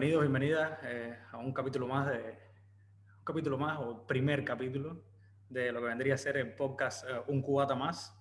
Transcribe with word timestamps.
bienvenidos, 0.00 0.22
bienvenidas 0.22 0.78
eh, 0.84 1.14
a 1.30 1.36
un 1.36 1.52
capítulo 1.52 1.86
más 1.86 2.06
de 2.06 2.38
un 3.18 3.22
capítulo 3.22 3.58
más 3.58 3.78
o 3.80 4.06
primer 4.06 4.42
capítulo 4.46 5.02
de 5.50 5.70
lo 5.72 5.80
que 5.80 5.88
vendría 5.88 6.14
a 6.14 6.16
ser 6.16 6.38
el 6.38 6.54
podcast 6.54 7.04
eh, 7.06 7.20
Un 7.26 7.42
Cubata 7.42 7.74
Más. 7.74 8.18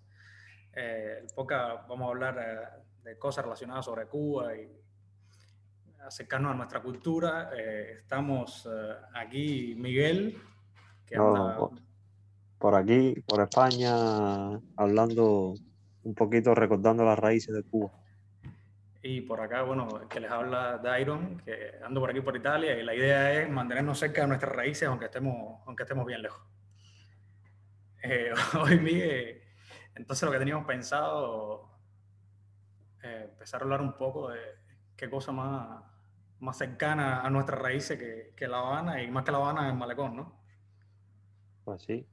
Eh, 0.76 1.20
el 1.22 1.28
podcast 1.34 1.88
vamos 1.88 2.08
a 2.08 2.10
hablar 2.10 2.84
de 3.02 3.18
cosas 3.18 3.46
relacionadas 3.46 3.86
sobre 3.86 4.08
Cuba 4.08 4.58
y 4.58 4.70
acercarnos 6.06 6.52
a 6.52 6.56
nuestra 6.56 6.82
cultura. 6.82 7.50
estamos 7.56 8.68
aquí, 9.14 9.74
Miguel, 9.78 10.38
que 11.06 11.16
por 12.58 12.76
aquí, 12.76 13.24
por 13.26 13.40
España, 13.40 14.50
hablando 14.76 15.54
un 16.04 16.14
poquito, 16.14 16.54
recordando 16.54 17.06
las 17.06 17.18
raíces 17.18 17.56
de 17.56 17.64
Cuba. 17.64 17.94
Y 19.12 19.22
por 19.22 19.42
acá, 19.42 19.64
bueno, 19.64 20.08
que 20.08 20.20
les 20.20 20.30
habla 20.30 20.78
Dairon, 20.78 21.40
que 21.40 21.72
ando 21.84 22.00
por 22.00 22.12
aquí 22.12 22.22
por 22.22 22.38
Italia 22.38 22.78
y 22.78 22.84
la 22.84 22.94
idea 22.94 23.42
es 23.42 23.50
mantenernos 23.50 23.98
cerca 23.98 24.22
de 24.22 24.28
nuestras 24.28 24.56
raíces 24.56 24.88
aunque 24.88 25.06
estemos, 25.06 25.64
aunque 25.66 25.82
estemos 25.82 26.06
bien 26.06 26.22
lejos. 26.22 26.46
Eh, 28.04 28.32
hoy, 28.62 28.80
Miguel, 28.80 29.42
entonces 29.96 30.28
lo 30.28 30.32
que 30.32 30.38
teníamos 30.38 30.68
pensado, 30.68 31.72
eh, 33.02 33.30
empezar 33.32 33.62
a 33.62 33.64
hablar 33.64 33.82
un 33.82 33.94
poco 33.94 34.30
de 34.30 34.42
qué 34.96 35.10
cosa 35.10 35.32
más, 35.32 35.82
más 36.40 36.60
cercana 36.60 37.22
a 37.22 37.32
nuestras 37.32 37.60
raíces 37.60 37.98
que, 37.98 38.36
que 38.36 38.48
La 38.48 38.60
Habana 38.60 39.02
y 39.02 39.10
más 39.10 39.26
que 39.26 39.32
La 39.32 39.40
Habana 39.40 39.70
el 39.70 39.76
Malecón, 39.76 40.18
¿no? 40.18 40.40
Pues 41.64 41.82
sí. 41.82 42.08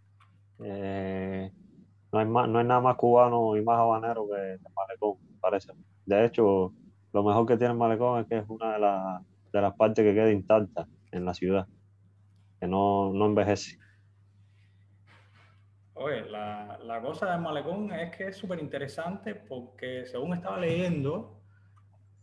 Eh, 0.60 1.52
no, 2.10 2.18
hay 2.18 2.26
más, 2.26 2.48
no 2.48 2.58
hay 2.58 2.64
nada 2.64 2.80
más 2.80 2.96
cubano 2.96 3.54
y 3.54 3.62
más 3.62 3.78
habanero 3.78 4.26
que 4.28 4.52
el 4.54 4.60
Malecón, 4.74 5.18
parece. 5.42 5.74
De 6.06 6.24
hecho, 6.24 6.72
lo 7.16 7.22
mejor 7.22 7.46
que 7.46 7.56
tiene 7.56 7.72
el 7.72 7.78
malecón 7.78 8.20
es 8.20 8.26
que 8.26 8.36
es 8.36 8.44
una 8.46 8.74
de, 8.74 9.24
de 9.50 9.62
las 9.62 9.72
partes 9.72 10.04
que 10.04 10.12
queda 10.12 10.30
intacta 10.30 10.86
en 11.10 11.24
la 11.24 11.32
ciudad, 11.32 11.66
que 12.60 12.68
no, 12.68 13.10
no 13.14 13.24
envejece. 13.24 13.78
Oye, 15.94 16.28
la, 16.28 16.78
la, 16.84 17.00
cosa 17.00 17.32
del 17.32 17.40
malecón 17.40 17.90
es 17.90 18.14
que 18.14 18.26
es 18.26 18.36
súper 18.36 18.58
interesante 18.58 19.34
porque 19.34 20.04
según 20.04 20.34
estaba 20.34 20.58
leyendo, 20.58 21.40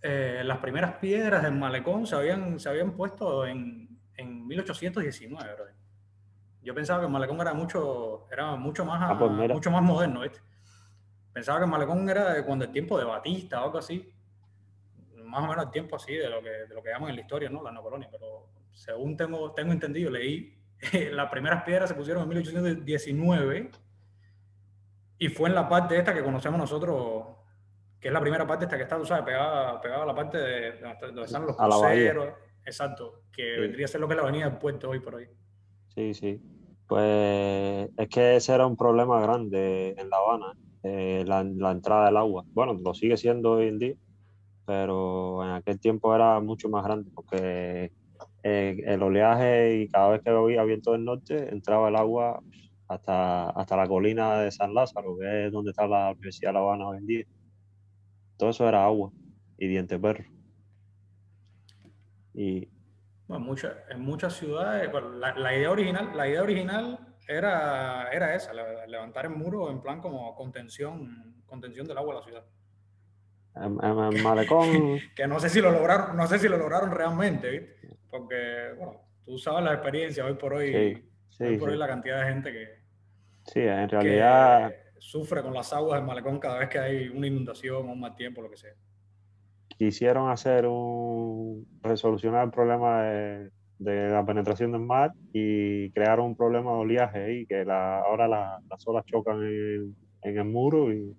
eh, 0.04 0.44
las 0.46 0.60
primeras 0.60 0.98
piedras 0.98 1.42
del 1.42 1.56
malecón 1.56 2.06
se 2.06 2.16
habían, 2.16 2.60
se 2.60 2.70
habían 2.70 2.92
puesto 2.92 3.48
en, 3.48 3.98
en 4.16 4.46
1819. 4.46 5.74
Yo 6.62 6.76
pensaba 6.76 7.00
que 7.00 7.08
el 7.08 7.12
malecón 7.12 7.42
era 7.42 7.56
mucho, 7.56 8.28
era 8.32 8.56
mucho, 8.58 8.86
más, 8.86 9.02
ah, 9.02 9.18
pues 9.18 9.32
mucho 9.32 9.72
más 9.72 9.82
moderno. 9.82 10.22
¿viste? 10.22 10.40
Pensaba 11.34 11.62
que 11.62 11.66
Malecón 11.66 12.08
era 12.08 12.46
cuando 12.46 12.66
el 12.66 12.72
tiempo 12.72 12.96
de 13.00 13.06
Batista 13.06 13.60
o 13.60 13.66
algo 13.66 13.80
así. 13.80 14.14
Más 15.34 15.44
o 15.44 15.48
menos 15.48 15.66
el 15.66 15.72
tiempo 15.72 15.96
así 15.96 16.14
de 16.14 16.30
lo 16.30 16.42
que, 16.42 16.50
de 16.50 16.76
lo 16.76 16.84
que 16.84 16.90
llaman 16.90 17.10
en 17.10 17.16
la 17.16 17.22
historia, 17.22 17.50
¿no? 17.50 17.64
La 17.64 17.72
neocolonia. 17.72 18.08
Pero 18.12 18.50
según 18.72 19.18
tengo, 19.18 19.52
tengo 19.54 19.74
entendido, 19.74 20.12
leí, 20.12 20.56
las 21.12 21.30
primeras 21.32 21.64
piedras 21.64 21.90
se 21.90 21.96
pusieron 21.96 22.24
en 22.24 22.30
1819 22.30 23.72
y 25.18 25.28
fue 25.30 25.50
en 25.50 25.56
la 25.56 25.68
parte 25.68 25.98
esta 25.98 26.14
que 26.14 26.24
conocemos 26.24 26.60
nosotros, 26.60 27.26
que 28.00 28.10
es 28.10 28.14
la 28.14 28.22
primera 28.22 28.46
parte 28.46 28.66
esta 28.66 28.78
que 28.78 28.84
está, 28.84 28.98
tú 28.98 29.06
sabes, 29.06 29.26
pegada, 29.26 29.82
pegada 29.82 30.04
a 30.04 30.06
la 30.06 30.16
parte 30.16 30.38
de, 30.38 30.80
donde 31.02 31.24
están 31.24 31.46
los 31.46 31.58
cruceros. 31.58 32.34
Exacto, 32.66 33.24
que 33.32 33.60
vendría 33.60 33.86
a 33.86 33.88
ser 33.90 34.00
lo 34.00 34.08
que 34.08 34.14
es 34.14 34.18
la 34.18 34.24
avenida 34.24 34.50
del 34.50 34.58
puerto 34.58 34.90
hoy 34.90 35.00
por 35.00 35.16
hoy. 35.16 35.28
Sí, 35.96 36.14
sí. 36.14 36.42
Pues 36.88 37.90
es 37.98 38.08
que 38.10 38.36
ese 38.36 38.54
era 38.54 38.66
un 38.68 38.78
problema 38.78 39.20
grande 39.20 39.96
en 39.98 40.10
La 40.10 40.18
Habana. 40.18 40.54
Eh, 40.84 41.24
la, 41.26 41.40
entrada 41.72 42.08
del 42.08 42.18
agua. 42.18 42.44
Bueno, 42.52 42.74
lo 42.74 42.94
sigue 42.94 43.16
siendo 43.16 43.54
hoy 43.54 43.70
en 43.70 43.80
día, 43.80 43.96
pero 44.66 45.44
en 45.44 45.52
aquel 45.52 45.80
tiempo 45.80 46.16
era 46.16 46.40
mucho 46.40 46.70
más 46.70 46.84
grande 46.84 47.12
porque 47.14 47.92
eh, 48.44 48.84
el 48.86 49.04
oleaje 49.04 49.78
y 49.78 49.88
cada 49.88 50.10
vez 50.10 50.22
que 50.22 50.30
había 50.30 50.64
viento 50.64 50.92
del 50.92 51.06
norte 51.06 51.50
entraba 51.50 51.90
el 51.90 51.96
agua 51.96 52.42
hasta, 52.88 53.50
hasta 53.50 53.78
la 53.78 53.88
colina 53.88 54.40
de 54.40 54.52
San 54.52 54.74
Lázaro, 54.74 55.18
que 55.18 55.48
es 55.48 55.52
donde 55.52 55.72
está 55.72 55.88
la 55.88 56.12
Universidad 56.12 56.50
de 56.50 56.54
La 56.54 56.60
Habana 56.60 56.88
hoy 56.88 56.98
en 56.98 57.08
día. 57.08 57.26
Todo 58.38 58.50
eso 58.50 58.68
era 58.68 58.84
agua 58.84 59.12
y 59.58 59.68
diente 59.68 59.98
perro. 60.00 60.26
Y, 62.34 62.68
bueno, 63.28 63.56
en 63.90 64.02
muchas 64.02 64.34
ciudades, 64.34 64.92
la, 65.20 65.38
la, 65.38 65.56
idea 65.56 65.72
original, 65.72 66.12
la 66.16 66.28
idea 66.28 66.42
original 66.42 67.16
era, 67.28 68.10
era 68.12 68.36
esa, 68.36 68.52
levantar 68.88 69.26
el 69.26 69.32
muro 69.32 69.70
en 69.70 69.82
plan 69.82 70.02
como 70.02 70.36
contención, 70.36 71.44
contención 71.46 71.88
del 71.88 71.98
agua 71.98 72.16
de 72.16 72.20
la 72.20 72.26
ciudad. 72.26 72.46
En, 73.56 74.24
Malecón. 74.24 75.00
que 75.16 75.28
no 75.28 75.40
sé 75.40 75.50
si 75.50 75.62
lo 75.62 75.72
lograron, 75.72 76.18
no 76.18 76.28
sé 76.28 76.40
si 76.40 76.48
lo 76.48 76.58
lograron 76.58 76.92
realmente, 76.92 77.50
¿viste? 77.50 77.98
Porque, 78.10 78.74
bueno, 78.78 79.02
tú 79.26 79.38
sabes 79.38 79.64
la 79.64 79.74
experiencia 79.74 80.26
hoy 80.26 80.34
por 80.36 80.54
hoy, 80.54 81.04
hoy 81.40 81.58
por 81.58 81.70
hoy 81.70 81.78
la 81.78 81.88
cantidad 81.88 82.20
de 82.20 82.34
gente 82.34 82.52
que. 82.52 82.68
Sí, 83.46 83.60
en 83.60 83.90
realidad. 83.90 84.74
sufre 85.00 85.42
con 85.42 85.54
las 85.54 85.74
aguas 85.74 86.00
del 86.00 86.08
malecón 86.08 86.40
cada 86.40 86.60
vez 86.60 86.70
que 86.70 86.80
hay 86.80 87.10
una 87.10 87.28
inundación 87.28 87.88
o 87.88 87.92
un 87.92 88.00
mal 88.00 88.16
tiempo, 88.16 88.42
lo 88.42 88.50
que 88.50 88.58
sea. 88.58 88.74
Quisieron 89.68 90.30
hacer 90.30 90.66
un. 90.66 91.68
resolucionar 91.82 92.46
el 92.46 92.52
problema 92.52 93.04
de 93.04 93.52
de 93.84 94.10
la 94.10 94.26
penetración 94.26 94.72
del 94.72 94.82
mar 94.82 95.12
y 95.34 95.92
crearon 95.92 96.28
un 96.28 96.36
problema 96.36 96.72
de 96.72 96.78
oleaje 96.78 97.24
ahí, 97.24 97.46
que 97.46 97.66
la, 97.66 98.00
ahora 98.00 98.28
las 98.28 98.88
olas 98.88 99.06
chocan 99.06 99.44
en, 99.44 99.96
en 100.22 100.38
el 100.38 100.46
muro 100.46 100.94
y, 100.94 101.16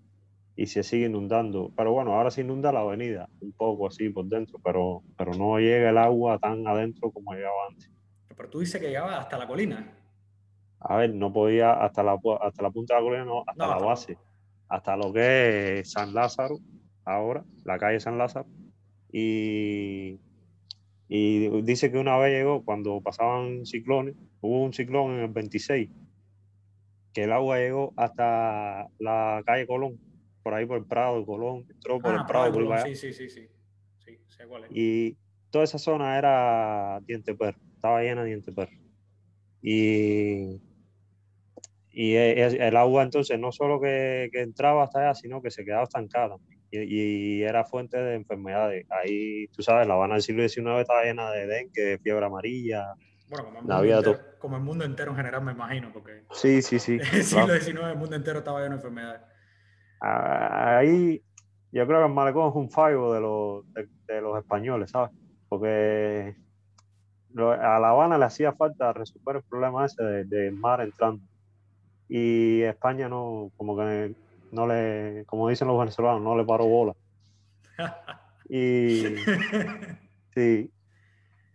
y, 0.57 0.67
se 0.67 0.83
sigue 0.83 1.07
inundando. 1.07 1.73
Pero 1.77 1.93
bueno, 1.93 2.15
ahora 2.15 2.31
se 2.31 2.43
inunda 2.43 2.73
la 2.73 2.81
avenida, 2.81 3.29
un 3.41 3.53
poco 3.53 3.87
así 3.87 4.09
por 4.11 4.27
dentro, 4.27 4.59
pero, 4.63 5.03
pero 5.17 5.33
no 5.35 5.59
llega 5.59 5.91
el 5.91 5.99
agua 5.99 6.39
tan 6.39 6.67
adentro 6.67 7.11
como 7.11 7.33
llegaba 7.33 7.69
antes. 7.71 7.91
Pero 8.37 8.51
tú 8.51 8.61
dices 8.61 8.81
que 8.81 8.89
llegaba 8.89 9.19
hasta 9.19 9.39
la 9.39 9.47
colina. 9.47 9.93
A 10.81 10.97
ver, 10.97 11.15
no 11.15 11.33
podía 11.33 11.73
hasta 11.73 12.03
la, 12.03 12.19
hasta 12.41 12.63
la 12.63 12.71
punta 12.71 12.95
de 12.95 13.01
la 13.01 13.07
colina, 13.07 13.25
no, 13.25 13.43
hasta 13.47 13.67
la 13.67 13.79
base, 13.79 14.19
hasta 14.69 14.97
lo 14.97 15.13
que 15.13 15.79
es 15.79 15.93
San 15.93 16.13
Lázaro, 16.13 16.59
ahora, 17.05 17.45
la 17.65 17.79
calle 17.79 18.01
San 18.01 18.19
Lázaro. 18.19 18.47
Y, 19.11 20.19
y 21.09 21.63
dice 21.63 21.91
que 21.93 21.99
una 21.99 22.19
vez 22.19 22.33
llegó, 22.33 22.65
cuando 22.65 23.01
pasaban 23.01 23.65
ciclones, 23.65 24.17
hubo 24.41 24.63
un 24.63 24.73
ciclón 24.73 25.13
en 25.13 25.21
el 25.21 25.29
26, 25.31 25.91
que 27.13 27.25
el 27.25 27.33
agua 27.33 27.59
llegó 27.59 27.95
hasta 27.97 28.89
la 28.99 29.43
calle 29.47 29.67
Colón, 29.67 29.99
por 30.45 30.55
ahí 30.55 30.65
por 30.65 30.79
el 30.79 30.85
Prado 30.85 31.19
de 31.19 31.27
Colón, 31.27 31.67
entró 31.69 31.99
por 31.99 32.15
ah, 32.15 32.21
el 32.21 32.27
Prado. 32.27 32.53
Por 32.53 32.79
sí, 32.83 32.95
sí, 32.95 33.13
sí, 33.13 33.29
sí, 33.29 33.49
sí, 33.99 34.19
sé 34.29 34.47
cuál 34.47 34.65
es. 34.65 34.71
Y 34.73 35.17
toda 35.51 35.65
esa 35.65 35.79
zona 35.79 36.17
era 36.17 37.01
diente 37.05 37.35
perro, 37.35 37.59
estaba 37.75 38.01
llena 38.01 38.23
de 38.23 38.29
diente 38.29 38.53
perro. 38.53 38.79
Y, 39.61 40.61
y 41.91 42.15
el 42.15 42.77
agua 42.77 43.03
entonces 43.03 43.41
no 43.41 43.51
solo 43.51 43.81
que, 43.81 44.29
que 44.33 44.43
entraba 44.43 44.85
hasta 44.85 45.01
allá, 45.01 45.15
sino 45.15 45.43
que 45.43 45.51
se 45.51 45.65
quedaba 45.65 45.83
estancada 45.83 46.37
y, 46.83 47.43
era 47.43 47.65
fuente 47.65 47.99
de 47.99 48.15
enfermedades. 48.15 48.87
Ahí, 48.91 49.49
tú 49.49 49.63
sabes, 49.63 49.87
La 49.87 49.95
Habana 49.95 50.15
del 50.15 50.23
siglo 50.23 50.49
XIX 50.49 50.81
estaba 50.81 51.05
llena 51.05 51.31
de 51.31 51.47
dengue, 51.47 51.99
fiebre 51.99 52.27
amarilla. 52.27 52.95
Bueno, 53.29 53.47
como 53.47 53.59
el, 53.59 53.65
mundo 53.65 53.97
entero, 53.97 54.39
como 54.39 54.57
el 54.57 54.63
mundo 54.63 54.85
entero 54.85 55.11
en 55.13 55.17
general, 55.17 55.43
me 55.43 55.53
imagino, 55.53 55.93
porque 55.93 56.25
sí, 56.33 56.63
sí, 56.63 56.79
sí. 56.79 56.99
el 57.13 57.25
siglo 57.25 57.59
XIX 57.59 57.81
el 57.91 57.97
mundo 57.97 58.17
entero 58.17 58.39
estaba 58.39 58.61
lleno 58.61 58.77
de 58.77 58.77
enfermedades. 58.77 59.23
Ahí 60.01 61.23
yo 61.73 61.87
creo 61.87 62.01
que 62.01 62.07
el 62.07 62.13
malecón 62.13 62.51
es 62.51 62.55
un 62.55 62.71
fallo 62.71 63.13
de 63.13 63.21
los, 63.21 63.65
de, 64.07 64.21
los 64.21 64.39
españoles, 64.39 64.91
¿sabes? 64.91 65.11
Porque 65.49 66.37
a 67.37 67.79
La 67.81 67.91
Habana 67.91 68.17
le 68.17 68.27
hacía 68.27 68.53
falta 68.53 68.93
resolver 68.93 69.37
el 69.37 69.43
problema 69.43 69.85
ese 69.85 70.03
del 70.03 70.55
mar 70.55 70.81
entrando. 70.81 71.21
Y 72.09 72.63
España 72.63 73.09
no, 73.09 73.51
como 73.57 73.77
que 73.77 74.15
no 74.53 74.67
le, 74.69 75.25
como 75.27 75.49
dicen 75.49 75.67
los 75.67 75.79
venezolanos, 75.79 76.23
no 76.23 76.37
le 76.37 76.45
paró 76.45 76.67
bola. 76.67 76.95
Y, 78.49 79.03
sí, 80.35 80.71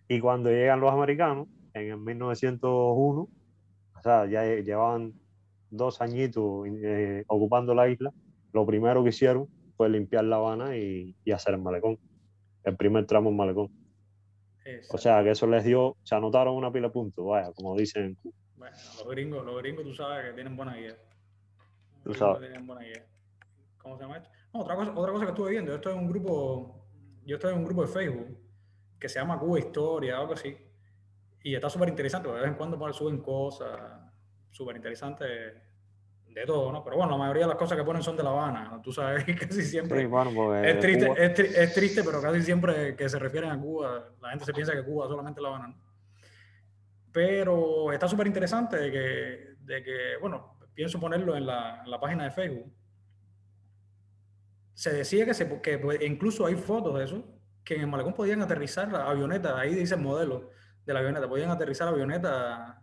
y 0.08 0.20
cuando 0.20 0.50
llegan 0.50 0.82
los 0.82 0.92
americanos, 0.92 1.48
en 1.74 1.92
el 1.92 1.98
1901, 1.98 3.22
o 3.22 4.02
sea, 4.02 4.26
ya 4.26 4.44
llevaban 4.44 5.14
dos 5.70 6.02
añitos 6.02 6.68
eh, 6.68 7.24
ocupando 7.28 7.74
la 7.74 7.88
isla, 7.88 8.12
lo 8.54 8.66
primero 8.66 9.04
que 9.04 9.10
hicieron 9.10 9.48
fue 9.76 9.90
limpiar 9.90 10.26
La 10.26 10.38
Habana 10.38 10.76
y, 10.76 11.16
hacer 11.34 11.54
el 11.54 11.62
malecón, 11.62 11.98
el 12.64 12.76
primer 12.76 13.06
tramo 13.06 13.30
en 13.30 13.38
malecón. 13.38 13.72
O 14.92 14.98
sea, 14.98 15.24
que 15.24 15.32
eso 15.32 15.48
les 15.48 15.64
dio, 15.64 15.98
se 16.04 16.16
anotaron 16.16 16.56
una 16.56 16.72
pila 16.72 16.88
de 16.88 16.94
puntos, 16.94 17.26
vaya, 17.26 17.52
como 17.54 17.76
dicen. 17.76 18.18
Bueno, 18.56 18.76
los 18.98 19.08
gringos, 19.08 19.46
los 19.46 19.58
gringos 19.58 19.84
tú 19.84 19.94
sabes 19.94 20.28
que 20.28 20.34
tienen 20.34 20.56
buena 20.56 20.80
idea. 20.80 20.96
Tú 22.04 22.14
sabes. 22.14 22.52
¿Cómo 23.78 23.96
se 23.98 24.04
llama 24.04 24.18
esto? 24.18 24.30
otra, 24.52 24.76
cosa, 24.76 24.92
otra 24.96 25.14
cosa 25.14 25.26
que 25.26 25.32
estuve 25.32 25.52
viendo, 25.52 25.72
yo 25.72 25.78
estoy 25.78 25.94
en 25.94 26.00
un 26.00 26.10
grupo, 26.10 26.86
yo 27.26 27.36
estoy 27.38 27.54
en 27.54 27.60
un 27.60 27.66
grupo 27.66 27.82
de 27.84 27.88
Facebook 27.88 28.38
que 29.00 29.08
se 29.08 29.20
llama 29.20 29.40
Cuba 29.40 29.60
Historia 29.60 30.20
algo 30.20 30.34
así. 30.34 30.56
Y 31.42 31.56
está 31.56 31.70
súper 31.70 31.90
interesante, 31.90 32.28
de 32.28 32.36
vez 32.36 32.48
en 32.48 32.56
cuando 32.56 32.94
suben 32.94 33.22
cosas 33.22 34.02
súper 34.52 34.76
interesantes 34.76 35.69
de 36.34 36.46
todo, 36.46 36.72
¿no? 36.72 36.84
Pero 36.84 36.98
bueno, 36.98 37.12
la 37.14 37.18
mayoría 37.18 37.44
de 37.44 37.50
las 37.50 37.58
cosas 37.58 37.78
que 37.78 37.84
ponen 37.84 38.02
son 38.04 38.16
de 38.16 38.24
La 38.24 38.30
Habana, 38.30 38.80
tú 38.84 38.92
sabes, 38.94 39.24
casi 39.40 39.64
siempre. 39.64 40.02
Sí, 40.02 40.06
bueno, 40.06 40.56
es, 40.56 40.80
triste, 40.80 41.12
es, 41.18 41.34
tri- 41.34 41.58
es 41.58 41.74
triste, 41.74 42.04
pero 42.04 42.22
casi 42.22 42.42
siempre 42.44 42.96
que 42.96 43.10
se 43.10 43.18
refieren 43.20 43.50
a 43.52 43.60
Cuba, 43.60 44.10
la 44.22 44.30
gente 44.30 44.46
se 44.46 44.54
piensa 44.54 44.74
que 44.74 44.84
Cuba 44.84 45.06
es 45.06 45.10
solamente 45.10 45.42
La 45.42 45.50
Habana. 45.50 45.68
¿no? 45.70 45.76
Pero 47.12 47.92
está 47.92 48.08
súper 48.08 48.28
interesante 48.28 48.78
de 48.78 48.92
que, 48.92 49.56
de 49.60 49.84
que, 49.84 50.18
bueno, 50.22 50.58
pienso 50.74 51.00
ponerlo 51.00 51.36
en 51.36 51.46
la, 51.46 51.82
en 51.84 51.90
la 51.92 52.00
página 52.00 52.24
de 52.26 52.32
Facebook. 52.32 52.72
Se 54.74 54.94
decía 54.94 55.26
que, 55.26 55.34
se, 55.34 55.62
que 55.62 55.78
pues, 55.80 56.00
incluso 56.02 56.46
hay 56.46 56.56
fotos 56.56 56.98
de 56.98 57.06
eso, 57.06 57.26
que 57.64 57.76
en 57.76 57.82
el 57.82 57.88
malecón 57.88 58.14
podían 58.14 58.42
aterrizar 58.42 58.94
avionetas, 58.96 59.54
ahí 59.56 59.74
dice 59.76 59.96
el 59.96 60.02
modelo 60.02 60.52
de 60.86 60.94
la 60.94 61.00
avioneta, 61.00 61.28
podían 61.28 61.50
aterrizar 61.52 61.88
avionetas, 61.88 62.76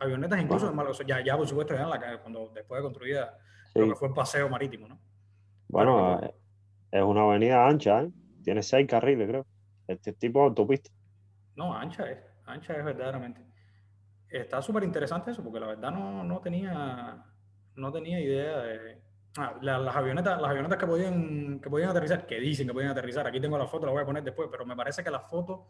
avionetas 0.00 0.40
incluso 0.40 0.72
Bueno. 0.72 0.90
en. 0.98 1.06
Ya, 1.06 1.24
ya 1.24 1.36
por 1.36 1.46
supuesto, 1.46 1.74
ya 1.74 1.82
en 1.82 1.90
la, 1.90 2.00
ca- 2.00 2.20
cuando 2.20 2.50
después 2.54 2.78
de 2.78 2.82
construida 2.82 3.38
sí. 3.72 3.78
lo 3.78 3.88
que 3.88 3.94
fue 3.94 4.08
el 4.08 4.14
paseo 4.14 4.48
marítimo, 4.48 4.88
¿no? 4.88 4.98
Bueno, 5.68 6.18
Pero- 6.20 6.32
eh, 6.32 6.36
es 6.92 7.02
una 7.02 7.22
avenida 7.22 7.66
ancha, 7.66 8.02
¿eh? 8.02 8.10
Tiene 8.42 8.62
seis 8.62 8.86
carriles, 8.88 9.28
creo. 9.28 9.46
Este 9.86 10.12
tipo 10.12 10.40
de 10.40 10.46
autopista. 10.46 10.90
No, 11.56 11.74
ancha 11.76 12.10
es, 12.10 12.18
ancha 12.46 12.74
es 12.76 12.84
verdaderamente. 12.84 13.44
Está 14.28 14.62
súper 14.62 14.84
interesante 14.84 15.30
eso, 15.32 15.42
porque 15.42 15.60
la 15.60 15.66
verdad 15.66 15.90
no, 15.90 16.22
no 16.24 16.40
tenía, 16.40 17.24
no 17.74 17.92
tenía 17.92 18.20
idea 18.20 18.58
de... 18.58 19.02
ah, 19.36 19.56
la- 19.60 19.78
las 19.78 19.94
avionetas, 19.96 20.40
las 20.40 20.50
avionetas 20.50 20.78
que 20.78 20.86
podían, 20.86 21.60
que 21.60 21.68
podían 21.68 21.90
aterrizar, 21.90 22.26
que 22.26 22.38
dicen 22.40 22.66
que 22.66 22.72
podían 22.72 22.92
aterrizar, 22.92 23.26
aquí 23.26 23.40
tengo 23.40 23.58
la 23.58 23.66
foto, 23.66 23.86
la 23.86 23.92
voy 23.92 24.02
a 24.02 24.06
poner 24.06 24.22
después, 24.22 24.48
pero 24.50 24.64
me 24.64 24.76
parece 24.76 25.02
que 25.04 25.10
la 25.10 25.20
foto 25.20 25.66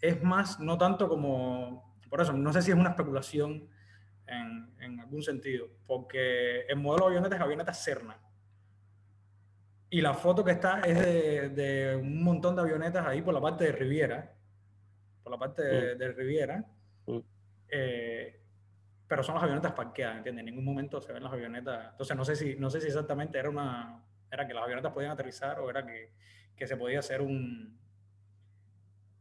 es 0.00 0.20
más, 0.22 0.58
no 0.60 0.76
tanto 0.76 1.08
como, 1.08 1.89
por 2.10 2.20
eso, 2.20 2.32
no 2.32 2.52
sé 2.52 2.60
si 2.60 2.72
es 2.72 2.76
una 2.76 2.90
especulación 2.90 3.68
en, 4.26 4.74
en 4.80 5.00
algún 5.00 5.22
sentido, 5.22 5.68
porque 5.86 6.62
el 6.62 6.76
modelo 6.76 7.06
de 7.06 7.10
avioneta 7.12 7.36
es 7.36 7.42
avioneta 7.42 7.72
Cerna. 7.72 8.18
Y 9.88 10.00
la 10.00 10.14
foto 10.14 10.44
que 10.44 10.52
está 10.52 10.80
es 10.80 10.98
de, 10.98 11.48
de 11.50 11.96
un 11.96 12.22
montón 12.22 12.54
de 12.54 12.62
avionetas 12.62 13.06
ahí 13.06 13.22
por 13.22 13.34
la 13.34 13.40
parte 13.40 13.64
de 13.64 13.72
Riviera, 13.72 14.34
por 15.22 15.32
la 15.32 15.38
parte 15.38 15.62
de, 15.62 15.94
de 15.96 16.12
Riviera. 16.12 16.64
Mm. 17.06 17.18
Eh, 17.68 18.40
pero 19.08 19.24
son 19.24 19.34
las 19.34 19.42
avionetas 19.42 19.72
parqueadas, 19.72 20.18
¿entiendes? 20.18 20.40
En 20.40 20.46
ningún 20.46 20.64
momento 20.64 21.00
se 21.00 21.12
ven 21.12 21.24
las 21.24 21.32
avionetas. 21.32 21.90
Entonces 21.92 22.16
no 22.16 22.24
sé 22.24 22.36
si, 22.36 22.54
no 22.56 22.70
sé 22.70 22.80
si 22.80 22.86
exactamente 22.86 23.38
era 23.38 23.50
una 23.50 24.04
era 24.30 24.46
que 24.46 24.54
las 24.54 24.62
avionetas 24.62 24.92
podían 24.92 25.10
aterrizar 25.10 25.58
o 25.58 25.68
era 25.68 25.84
que, 25.84 26.12
que 26.54 26.66
se 26.66 26.76
podía 26.76 27.00
hacer 27.00 27.20
un, 27.20 27.76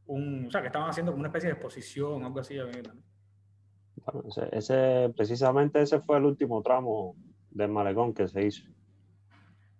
un. 0.09 0.47
O 0.47 0.51
sea, 0.51 0.61
que 0.61 0.67
estaban 0.67 0.89
haciendo 0.89 1.11
como 1.11 1.21
una 1.21 1.29
especie 1.29 1.47
de 1.49 1.53
exposición, 1.53 2.23
algo 2.23 2.39
así. 2.39 2.57
ese, 4.27 4.49
ese- 4.51 5.13
precisamente 5.15 5.81
ese 5.81 5.99
fue 5.99 6.17
el 6.17 6.25
último 6.25 6.61
tramo 6.61 7.15
del 7.51 7.69
malecón 7.69 8.13
que 8.13 8.27
se 8.27 8.45
hizo. 8.45 8.63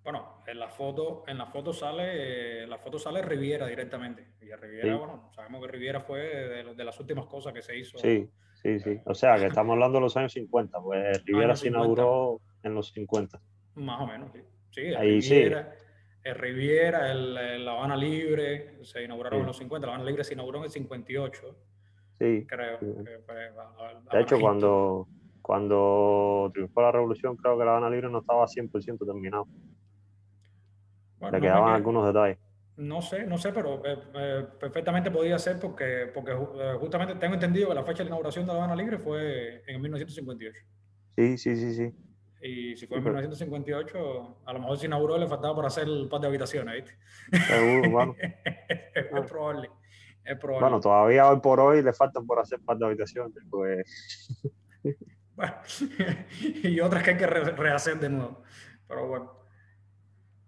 Bueno, 0.04 0.42
en 0.48 0.60
la 0.60 0.70
foto, 0.70 1.24
en 1.28 1.38
la 1.38 1.46
foto 1.46 1.74
sale, 1.74 2.64
eh, 2.64 2.68
la 2.68 2.78
foto 2.78 2.98
sale 2.98 3.22
Riviera 3.22 3.68
directamente. 3.68 4.34
Y 4.42 4.52
a 4.52 4.56
Riviera, 4.58 4.92
Sí. 4.94 4.98
bueno, 4.98 5.30
sabemos 5.36 5.62
que 5.62 5.72
Riviera 5.72 6.02
fue 6.02 6.20
de, 6.20 6.84
las 6.84 7.00
últimas 7.00 7.26
cosas 7.26 7.54
que 7.54 7.62
se 7.62 7.78
hizo. 7.78 7.98
Sí, 7.98 8.28
sí, 8.62 8.80
sí. 8.80 9.00
O 9.06 9.14
sea, 9.14 9.36
que 9.38 9.46
estamos 9.48 9.74
hablando 9.74 9.98
de 9.98 10.02
los 10.02 10.18
años 10.18 10.34
50. 10.34 10.80
Pues 10.82 11.24
Riviera 11.26 11.56
se 11.56 11.66
50. 11.66 11.68
inauguró 11.78 12.42
en 12.64 12.74
los 12.74 12.92
50. 12.92 13.40
Más 13.76 14.02
o 14.02 14.08
menos, 14.08 14.32
sí. 14.34 14.40
Sí, 14.72 14.94
Ahí 14.96 15.22
sí. 15.22 15.44
El 16.24 16.36
Riviera, 16.36 17.12
el, 17.12 17.38
el 17.38 17.66
La 17.66 17.72
Habana 17.72 17.96
Libre, 17.96 18.84
se 18.84 19.04
inauguraron 19.04 19.40
Sí. 19.40 19.42
en 19.42 19.48
los 19.48 19.58
50. 19.58 19.88
La 19.88 19.94
Habana 19.94 20.10
Libre 20.10 20.24
se 20.24 20.34
inauguró 20.34 20.60
en 20.60 20.66
el 20.66 20.70
58, 20.70 21.56
Sí. 22.20 22.46
creo. 22.48 22.80
Sí. 22.80 22.86
que 23.06 24.18
De 24.18 24.22
hecho, 24.22 24.40
cuando, 24.40 25.08
cuando 25.42 26.52
triunfó 26.54 26.82
la 26.82 26.92
revolución, 26.92 27.38
creo 27.38 27.58
que 27.58 27.64
la 27.66 27.72
Habana 27.72 27.90
Libre 27.90 28.10
no 28.10 28.20
estaba 28.20 28.46
100% 28.48 29.06
terminado. 29.06 29.48
Bueno, 31.20 31.32
Le 31.32 31.40
no 31.40 31.42
quedaban 31.42 31.66
queda- 31.66 31.76
algunos 31.76 32.06
detalles. 32.08 32.38
No 32.78 33.02
sé, 33.02 33.26
no 33.26 33.38
sé, 33.38 33.52
pero 33.52 33.86
eh, 33.86 33.98
eh, 34.16 34.46
perfectamente 34.58 35.12
podía 35.12 35.38
ser 35.38 35.60
porque, 35.60 36.10
porque 36.14 36.32
ju- 36.34 36.54
eh, 36.62 36.78
justamente 36.80 37.16
tengo 37.16 37.34
entendido 37.34 37.68
que 37.70 37.76
la 37.76 37.84
fecha 37.84 38.00
de 38.00 38.04
la 38.06 38.10
inauguración 38.12 38.46
de 38.46 38.54
La 38.54 38.60
Habana 38.60 38.76
Libre 38.76 38.98
fue 39.00 39.64
en 39.68 39.76
el 39.76 39.82
1958. 39.82 40.60
Sí, 41.18 41.38
sí, 41.38 41.56
sí, 41.58 41.74
sí. 41.76 41.94
Y 42.42 42.76
si 42.78 42.88
fue 42.88 42.98
en 42.98 43.04
Ujú. 43.04 43.10
1958, 43.16 44.38
a 44.46 44.54
lo 44.54 44.60
mejor 44.60 44.78
se 44.78 44.86
inauguró 44.86 45.18
y 45.18 45.20
le 45.20 45.28
faltaba 45.28 45.56
por 45.56 45.66
hacer 45.66 45.84
el 45.88 46.08
par 46.10 46.22
de 46.22 46.28
habitaciones, 46.28 46.76
¿viste? 46.76 46.98
Seguro, 47.46 47.90
bueno. 47.92 48.16
es 48.96 49.06
probable, 49.30 49.70
es 50.24 50.38
probable. 50.38 50.62
Bueno, 50.64 50.80
todavía 50.80 51.30
hoy 51.30 51.40
por 51.42 51.60
hoy 51.60 51.82
le 51.82 51.92
faltan 51.94 52.26
por 52.26 52.40
hacer 52.40 52.60
par 52.62 52.78
de 52.78 52.86
habitaciones. 52.86 53.34
Pues 53.50 54.42
Bueno, 55.36 55.54
y 56.64 56.80
otras 56.80 57.04
que 57.04 57.12
hay 57.12 57.18
que 57.18 57.28
re- 57.28 57.52
rehacer 57.52 58.00
de 58.00 58.10
nuevo. 58.10 58.42
Pero 58.88 59.08
bueno. 59.08 59.34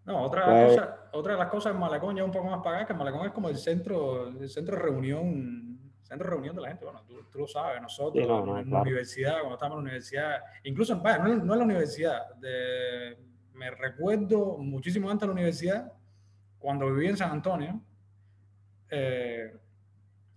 No, 0.05 0.21
otra, 0.23 0.45
Pues- 0.45 0.75
cosa, 0.75 1.09
otra 1.13 1.33
de 1.33 1.39
las 1.39 1.49
cosas 1.49 1.73
en 1.73 1.79
Malecón, 1.79 2.15
ya 2.15 2.23
un 2.23 2.31
poco 2.31 2.47
más 2.49 2.59
acá, 2.59 2.85
que 2.87 2.93
Malecón 2.93 3.27
es 3.27 3.33
como 3.33 3.49
el 3.49 3.57
centro, 3.57 4.27
el 4.29 4.49
centro 4.49 4.75
de 4.75 4.81
reunión, 4.81 5.70
centro 6.11 6.27
de 6.27 6.31
reunión 6.35 6.55
de 6.55 6.61
la 6.61 6.67
gente. 6.67 6.83
Bueno, 6.85 7.01
tú, 7.07 7.23
tú 7.31 7.39
lo 7.39 7.47
sabes, 7.47 7.81
nosotros 7.81 8.21
Sí, 8.23 8.27
no, 8.29 8.45
no, 8.45 8.59
en 8.59 8.69
la 8.69 8.81
universidad, 8.81 9.37
cuando 9.39 9.53
estábamos 9.55 9.77
en 9.79 9.83
la 9.85 9.89
universidad, 9.91 10.39
incluso 10.63 10.93
en, 10.93 11.01
vaya, 11.03 11.17
no, 11.19 11.35
no 11.35 11.53
en 11.53 11.59
la 11.59 11.65
universidad, 11.65 12.35
de- 12.35 13.17
me 13.53 13.71
recuerdo 13.71 14.57
muchísimo 14.57 15.09
antes 15.09 15.21
de 15.21 15.27
la 15.27 15.33
universidad, 15.33 15.93
cuando 16.59 16.91
viví 16.93 17.07
en 17.07 17.17
San 17.17 17.31
Antonio, 17.31 17.81
eh, 18.89 19.53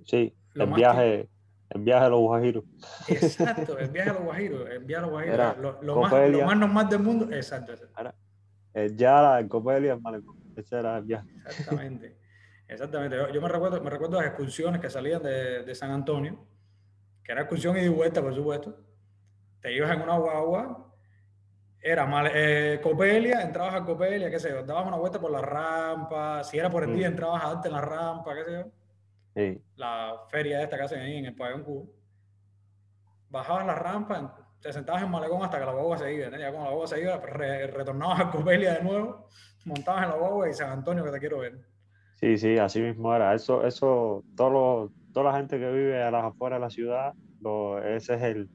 sí, 0.05 0.33
el 0.55 0.73
viaje, 0.73 1.29
el 1.71 1.81
viaje 1.81 2.05
a 2.05 2.09
los 2.09 2.21
guajiros. 2.21 2.65
Exacto, 3.09 3.79
el 3.79 3.91
viaje 3.91 4.11
a 4.11 4.13
los 4.15 4.23
Guajiros, 4.23 4.69
el 4.71 4.85
viaje 4.85 4.99
a 4.99 5.03
los 5.03 5.11
Guajiros, 5.11 5.35
Era 5.35 5.55
lo, 5.55 5.83
lo 5.83 6.01
más, 6.03 6.31
lo 6.31 6.47
más 6.47 6.57
normal 6.57 6.89
del 6.89 7.01
mundo, 7.01 7.35
exacto, 7.35 7.73
exacto, 7.73 8.15
El 8.75 8.97
Yara, 8.97 9.41
el 9.41 9.49
Copelia, 9.49 9.95
el 9.95 10.01
malecón. 10.01 10.37
Ese 10.57 10.79
era 10.79 10.99
el 10.99 11.05
viaje. 11.05 11.29
exactamente, 11.47 12.17
exactamente. 12.69 13.17
Yo, 13.17 13.29
yo 13.31 13.41
me 13.41 13.49
recuerdo, 13.49 13.81
me 13.81 13.91
recuerdo 13.91 14.19
las 14.19 14.27
excursiones 14.29 14.81
que 14.81 14.91
salían 14.91 15.23
de, 15.23 15.63
de 15.65 15.75
San 15.75 15.91
Antonio, 15.91 16.45
que 17.23 17.33
era 17.33 17.43
excursión 17.43 17.77
y 17.77 17.89
vuelta, 17.89 18.21
por 18.23 18.35
supuesto. 18.35 18.77
Te 19.61 19.73
ibas 19.73 19.91
en 19.93 20.03
una 20.03 20.17
guagua, 20.19 20.93
era 21.81 22.07
mal, 22.07 22.31
eh, 22.35 22.81
Copelia, 22.83 23.43
entrabas 23.43 23.75
a 23.75 23.85
Copelia, 23.85 24.31
qué 24.31 24.39
sé 24.39 24.51
yo, 24.51 24.63
dabas 24.63 24.87
una 24.87 24.97
vuelta 24.97 25.21
por 25.21 25.31
la 25.31 25.41
rampa, 25.41 26.43
si 26.45 26.59
era 26.59 26.71
por 26.71 26.83
el 26.85 26.95
día 26.95 27.09
Mm. 27.09 27.13
entrabas 27.13 27.45
a 27.45 27.49
darte 27.55 27.69
en 27.69 27.75
la 27.75 27.81
rampa, 27.81 28.35
qué 28.35 28.45
sé 28.45 28.53
yo. 28.53 28.65
Sí, 29.35 29.63
la 29.77 30.15
feria 30.31 30.63
esta 30.63 30.77
que 30.77 30.83
hacen 30.85 31.01
ahí 31.01 31.17
en 31.17 31.27
el 31.27 31.35
pabellón 31.35 31.65
Cuba. 31.65 31.87
Bajabas 33.31 33.67
la 33.67 33.75
rampa, 33.75 34.37
te 34.61 34.73
sentabas 34.73 35.03
en 35.03 35.11
Malecón 35.11 35.43
hasta 35.43 35.59
que 35.59 35.65
la 35.67 35.73
guagua 35.73 35.99
se 35.99 36.13
iba. 36.15 36.29
¿no? 36.31 36.37
Ya 36.39 36.51
cuando 36.51 36.65
la 36.65 36.71
guagua 36.71 36.87
se 36.87 37.01
iba, 37.01 37.17
re- 37.19 37.67
retornabas 37.67 38.21
a 38.21 38.31
Copelia 38.31 38.75
de 38.75 38.83
nuevo, 38.85 39.29
montabas 39.65 40.05
en 40.05 40.11
la 40.11 40.17
guagua 40.17 40.49
y 40.49 40.55
San 40.55 40.71
Antonio 40.71 41.05
que 41.05 41.11
te 41.11 41.19
quiero 41.21 41.39
ver. 41.39 41.59
Sí, 42.25 42.39
sí, 42.39 42.59
así 42.59 42.81
mismo 42.81 43.15
era. 43.15 43.35
Eso, 43.35 43.65
eso, 43.67 44.27
todo 44.35 44.51
lo- 44.51 44.93
toda 45.13 45.31
la 45.33 45.39
gente 45.39 45.59
que 45.59 45.71
vive 45.71 46.03
a 46.03 46.11
las 46.11 46.25
afueras 46.25 46.59
de 46.59 46.61
la 46.67 46.71
ciudad, 46.71 47.15
lo- 47.41 47.79
ese 47.83 48.15
es 48.15 48.23
el, 48.23 48.51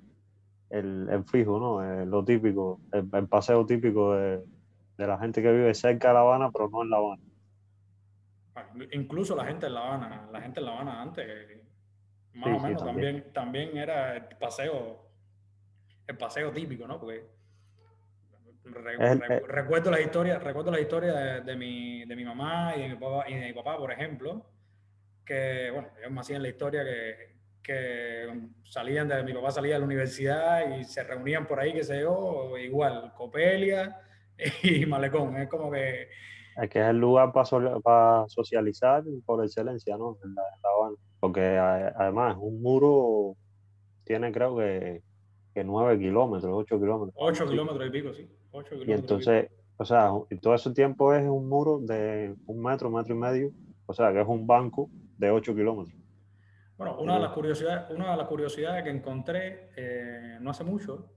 el, 0.70 1.10
el 1.10 1.26
fijo, 1.26 1.60
¿no? 1.60 2.06
Lo 2.06 2.26
típico, 2.26 2.84
el, 2.92 3.10
el 3.14 3.28
paseo 3.30 3.66
típico 3.66 4.14
de, 4.16 4.46
de 4.98 5.08
la 5.08 5.20
gente 5.20 5.42
que 5.44 5.52
vive 5.52 5.74
cerca 5.76 6.10
de 6.10 6.14
La 6.16 6.22
Habana, 6.22 6.52
pero 6.52 6.70
no 6.70 6.84
en 6.84 6.90
La 6.92 6.98
Habana. 6.98 7.24
Bueno, 8.54 8.86
Incluso 8.92 9.36
la 9.36 9.46
gente 9.46 9.68
en 9.68 9.74
La 9.74 9.82
Habana, 9.82 10.30
la 10.32 10.42
gente 10.42 10.60
en 10.60 10.66
La 10.66 10.74
Habana 10.74 11.02
antes, 11.02 11.28
más 12.34 12.52
Sí, 12.54 12.60
o 12.60 12.60
sí, 12.60 12.64
menos 12.64 12.84
también. 12.84 13.10
también, 13.12 13.34
también 13.34 13.78
era 13.78 14.16
el 14.18 14.38
paseo, 14.38 15.12
el 16.08 16.18
paseo 16.18 16.52
típico, 16.54 16.88
¿no? 16.88 17.00
Porque 17.00 17.30
recuerdo 18.66 19.92
la 19.92 20.02
historia, 20.02 20.40
recuerdo 20.40 20.72
la 20.72 20.80
historia 20.80 21.14
de, 21.14 21.42
de 21.42 21.56
mi, 21.56 22.06
de 22.06 22.16
mi 22.16 22.26
mamá 22.26 22.74
y 22.76 22.82
de 22.84 22.90
mi 22.90 22.96
papá, 22.96 23.30
y 23.30 23.36
de 23.36 23.48
mi 23.48 23.54
papá, 23.54 23.78
por 23.78 23.92
ejemplo, 23.92 24.46
que, 25.26 25.70
bueno, 25.72 25.90
ellos 26.00 26.12
me 26.12 26.22
hacían 26.22 26.42
la 26.42 26.50
historia 26.50 26.84
que, 26.84 27.36
que 27.64 28.28
salían 28.64 29.08
de, 29.08 29.24
mi 29.24 29.34
papá 29.34 29.52
salía 29.52 29.74
de 29.74 29.80
la 29.80 29.86
universidad 29.86 30.78
y 30.78 30.84
se 30.84 31.04
reunían 31.04 31.46
por 31.48 31.60
ahí, 31.60 31.74
que 31.74 31.84
sé 31.84 32.02
yo, 32.02 32.58
igual, 32.58 33.14
Copelia 33.16 34.02
y 34.64 34.86
Malecón, 34.86 35.36
es 35.38 35.48
como 35.50 35.72
que 35.72 36.10
Es 36.62 36.70
que 36.70 36.80
es 36.80 36.88
el 36.88 36.98
lugar 36.98 37.32
para 37.32 38.28
socializar 38.28 39.04
por 39.26 39.44
excelencia, 39.44 39.98
¿no? 39.98 40.18
En 40.24 40.34
la, 40.36 40.42
en 40.42 40.62
La 40.62 40.70
Habana. 40.70 40.96
Porque 41.20 41.42
además 41.58 42.38
un 42.40 42.62
muro 42.62 43.36
tiene 44.06 44.32
creo 44.32 44.58
que, 44.58 45.04
que 45.54 45.64
9 45.64 46.00
kilómetros, 46.00 46.52
8 46.54 46.80
kilómetros. 46.80 47.14
8 47.18 47.44
Sí. 47.44 47.50
kilómetros 47.52 47.88
y 47.88 47.92
pico, 47.92 48.14
sí. 48.14 48.30
8 48.52 48.70
kilómetros 48.70 48.88
Y 48.88 48.92
entonces, 49.02 49.52
o 49.78 49.86
sea, 49.86 50.12
y 50.30 50.38
todo 50.38 50.56
ese 50.56 50.72
tiempo 50.72 51.14
es 51.14 51.26
un 51.28 51.48
muro 51.48 51.80
de 51.80 52.36
un 52.48 52.62
metro, 52.62 52.90
metro 52.90 53.16
y 53.16 53.18
medio, 53.18 53.52
o 53.86 53.94
sea, 53.94 54.12
que 54.12 54.22
es 54.22 54.28
un 54.28 54.46
banco 54.48 54.90
de 55.18 55.32
8 55.32 55.56
kilómetros. 55.56 55.96
Bueno, 56.78 56.98
una 57.00 57.16
de 57.16 57.20
las 57.22 57.32
curiosidades, 57.32 57.90
una 57.90 58.12
de 58.12 58.18
las 58.18 58.28
curiosidades 58.28 58.84
que 58.84 58.90
encontré 58.90 59.72
eh, 59.76 60.38
no 60.40 60.52
hace 60.52 60.64
mucho, 60.64 61.12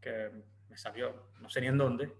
que 0.00 0.30
me 0.68 0.76
salió, 0.76 1.12
no 1.40 1.48
sé 1.48 1.60
ni 1.60 1.68
en 1.68 1.78
dónde, 1.78 2.12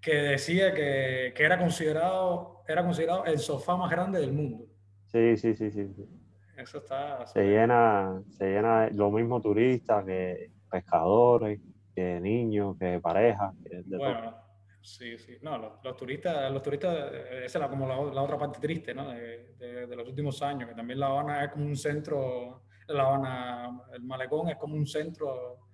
que 0.00 0.14
decía 0.14 0.72
que, 0.72 1.32
que 1.36 1.42
era, 1.42 1.58
considerado, 1.58 2.62
era 2.68 2.84
considerado 2.84 3.24
el 3.24 3.38
sofá 3.38 3.76
más 3.76 3.90
grande 3.90 4.20
del 4.20 4.32
mundo. 4.32 4.66
Sí, 5.06 5.36
sí, 5.36 5.54
sí, 5.54 5.70
sí. 5.70 5.88
sí. 5.94 6.08
Eso 6.56 6.78
está... 6.78 7.26
Se 7.26 7.42
llena, 7.42 8.22
se 8.30 8.46
llena 8.52 8.82
de- 8.82 8.92
lo 8.92 9.10
mismo 9.10 9.40
turistas 9.40 10.04
que 10.04 10.52
pescadores. 10.70 11.60
Que 11.96 12.20
niños, 12.20 12.76
que 12.78 13.00
parejas. 13.00 13.54
bueno, 13.86 14.36
sí, 14.82 15.16
sí. 15.16 15.38
No, 15.40 15.56
los, 15.82 15.96
turistas, 15.96 16.52
los 16.52 16.62
turistas, 16.62 17.10
esa 17.42 17.64
es 17.64 17.70
como 17.70 17.88
la, 17.88 18.22
otra 18.22 18.36
parte 18.36 18.60
triste, 18.60 18.92
¿no? 18.94 19.08
De, 19.08 19.56
de, 19.56 19.96
los 19.96 20.06
últimos 20.06 20.42
años, 20.42 20.68
que 20.68 20.74
también 20.74 21.00
La 21.00 21.06
Habana 21.06 21.44
es 21.44 21.52
como 21.52 21.64
un 21.64 21.76
centro, 21.76 22.64
La 22.88 23.04
Habana, 23.04 23.80
el 23.94 24.02
malecón 24.02 24.50
es 24.50 24.56
como 24.56 24.74
un 24.74 24.86
centro 24.86 25.70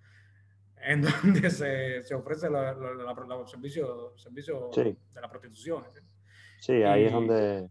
en 0.77 1.03
donde 1.23 1.51
se, 1.51 2.03
se 2.03 2.15
ofrece 2.15 2.49
los 2.49 3.51
servicios 3.51 4.23
servicio 4.23 4.71
de 4.73 5.21
la 5.21 5.29
prostitución. 5.29 5.85
Sí, 6.61 6.85
ahí 6.85 7.07
es 7.07 7.13
donde... 7.13 7.69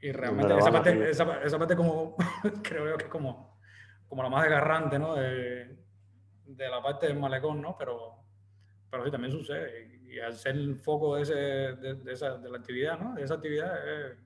Y 0.00 0.12
realmente 0.12 0.56
esa 0.56 0.70
parte, 0.70 1.10
esa, 1.10 1.42
esa 1.42 1.58
parte, 1.58 1.74
como, 1.74 2.16
creo 2.62 2.96
que 2.96 3.04
es 3.04 3.10
como, 3.10 3.58
como 4.08 4.22
la 4.22 4.28
más 4.28 4.44
desgarrante, 4.44 4.98
¿no? 4.98 5.16
De, 5.16 5.76
de 6.56 6.68
la 6.68 6.82
parte 6.82 7.06
del 7.06 7.18
malecón, 7.18 7.60
¿no? 7.60 7.76
Pero, 7.78 8.16
pero 8.90 9.04
sí, 9.04 9.10
también 9.10 9.32
sucede. 9.32 10.00
Y 10.04 10.18
al 10.18 10.34
ser 10.34 10.56
el 10.56 10.76
foco 10.76 11.16
de, 11.16 11.22
ese, 11.22 11.34
de, 11.34 12.12
esa, 12.12 12.36
de 12.38 12.50
la 12.50 12.58
actividad, 12.58 12.98
¿no? 12.98 13.14
De 13.14 13.22
esa 13.22 13.34
actividad 13.34 13.76
es... 13.88 14.18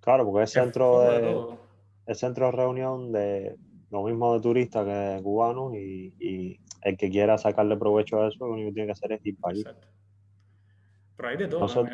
Claro, 0.00 0.24
porque 0.24 0.44
es 0.44 0.50
centro 0.50 1.00
de, 1.00 1.56
es 2.06 2.18
centro 2.18 2.46
de 2.46 2.52
reunión 2.52 3.12
de 3.12 3.56
lo 3.90 4.02
mismo 4.02 4.34
de 4.34 4.40
turistas 4.40 4.84
que 4.84 4.90
de 4.90 5.22
cubanos 5.22 5.74
y, 5.74 6.14
y, 6.18 6.60
el 6.82 6.96
que 6.96 7.10
quiera 7.10 7.38
sacarle 7.38 7.76
provecho 7.76 8.20
a 8.20 8.28
eso, 8.28 8.44
lo 8.44 8.54
único 8.54 8.70
que 8.70 8.74
tiene 8.74 8.86
que 8.88 8.92
hacer 8.92 9.12
es 9.12 9.24
ir 9.24 9.38
para 9.38 9.52
allí. 9.52 9.64
Pero 11.16 11.28
hay 11.28 11.36
de 11.36 11.46
todo. 11.46 11.86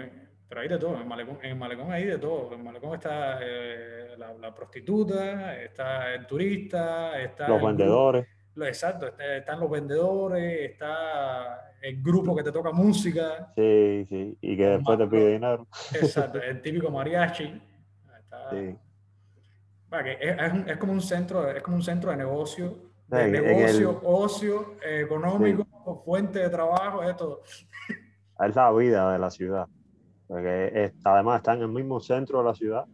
Pero 0.48 0.60
hay 0.62 0.68
de 0.68 0.78
todo, 0.78 0.98
en 0.98 1.06
Malecón, 1.06 1.38
en 1.42 1.58
Malecón 1.58 1.92
hay 1.92 2.04
de 2.06 2.18
todo. 2.18 2.54
En 2.54 2.64
Malecón 2.64 2.94
está 2.94 3.38
eh, 3.42 4.16
la, 4.16 4.54
prostituta, 4.54 5.60
está 5.60 6.14
el 6.14 6.26
turista, 6.26 7.20
está... 7.20 7.48
Los 7.48 7.62
vendedores. 7.62 8.26
Exacto, 8.66 9.06
están 9.18 9.60
los 9.60 9.70
vendedores, 9.70 10.70
está 10.70 11.72
el 11.80 12.02
grupo 12.02 12.34
que 12.34 12.42
te 12.42 12.52
toca 12.52 12.70
música. 12.72 13.52
Sí, 13.56 14.06
sí, 14.08 14.38
y 14.40 14.56
que 14.56 14.66
después 14.66 14.98
te 14.98 15.06
pide 15.06 15.32
dinero. 15.32 15.66
Exacto, 15.94 16.40
el 16.40 16.60
típico 16.62 16.90
mariachi. 16.90 17.62
sí. 18.50 18.76
es, 20.20 20.76
como 20.78 20.92
un 20.92 21.00
centro, 21.00 21.50
es 21.50 21.62
como 21.62 21.76
un 21.76 21.82
centro 21.82 22.10
de 22.10 22.16
negocio, 22.16 22.78
de 23.06 23.28
negocio, 23.28 24.00
ocio, 24.04 24.76
económico, 24.82 26.02
fuente 26.04 26.40
de 26.40 26.50
trabajo, 26.50 27.02
es 27.02 27.16
todo. 27.16 27.42
Es 28.40 28.54
la 28.54 28.70
vida 28.72 29.12
de 29.12 29.18
la 29.18 29.30
ciudad 29.30 29.68
porque 30.28 30.92
además 31.04 31.38
está 31.38 31.54
en 31.54 31.62
el 31.62 31.68
mismo 31.68 32.00
centro 32.00 32.38
de 32.38 32.44
la 32.44 32.54
ciudad, 32.54 32.84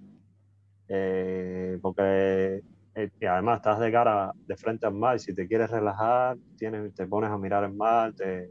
eh, 0.88 1.78
porque 1.82 2.62
eh, 2.94 3.10
además 3.28 3.56
estás 3.56 3.80
de 3.80 3.90
cara, 3.90 4.32
de 4.46 4.56
frente 4.56 4.86
al 4.86 4.94
mar, 4.94 5.18
si 5.18 5.34
te 5.34 5.46
quieres 5.46 5.70
relajar, 5.70 6.36
tienes, 6.56 6.94
te 6.94 7.06
pones 7.06 7.30
a 7.30 7.38
mirar 7.38 7.64
el 7.64 7.74
mar, 7.74 8.12
te, 8.14 8.50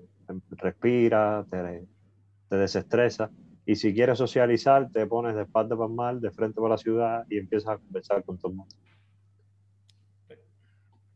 respiras, 0.52 1.48
te, 1.50 1.88
te 2.50 2.58
desestresas. 2.58 3.30
Y 3.66 3.76
si 3.76 3.94
quieres 3.94 4.18
socializar, 4.18 4.90
te 4.92 5.08
pones 5.08 5.36
de 5.36 5.44
espalda 5.44 5.76
para 5.76 5.88
el 5.88 5.96
mar, 5.96 6.16
de 6.20 6.32
frente 6.32 6.60
para 6.60 6.74
la 6.74 6.78
ciudad 6.78 7.26
y 7.30 7.38
empiezas 7.38 7.70
a 7.70 7.78
conversar 7.78 8.24
con 8.24 8.38
todo 8.38 8.52
el 8.52 8.58
mundo. 8.58 8.76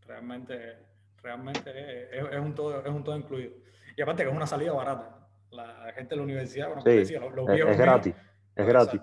Realmente, 0.05 0.77
realmente 1.21 2.17
es, 2.17 2.25
es, 2.31 2.39
un 2.39 2.55
todo, 2.55 2.83
es 2.83 2.89
un 2.89 3.03
todo 3.03 3.17
incluido. 3.17 3.53
Y 3.97 4.01
aparte 4.01 4.23
que 4.23 4.29
es 4.29 4.35
una 4.35 4.47
salida 4.47 4.71
barata 4.71 5.17
la 5.51 5.91
gente 5.93 6.09
de 6.09 6.15
la 6.17 6.23
universidad, 6.23 6.67
bueno, 6.67 6.83
decía, 6.83 7.19
los, 7.19 7.47
viejos 7.47 7.71
es, 7.71 7.77
gratis, 7.77 8.15
es 8.55 8.67
gratis. 8.67 9.01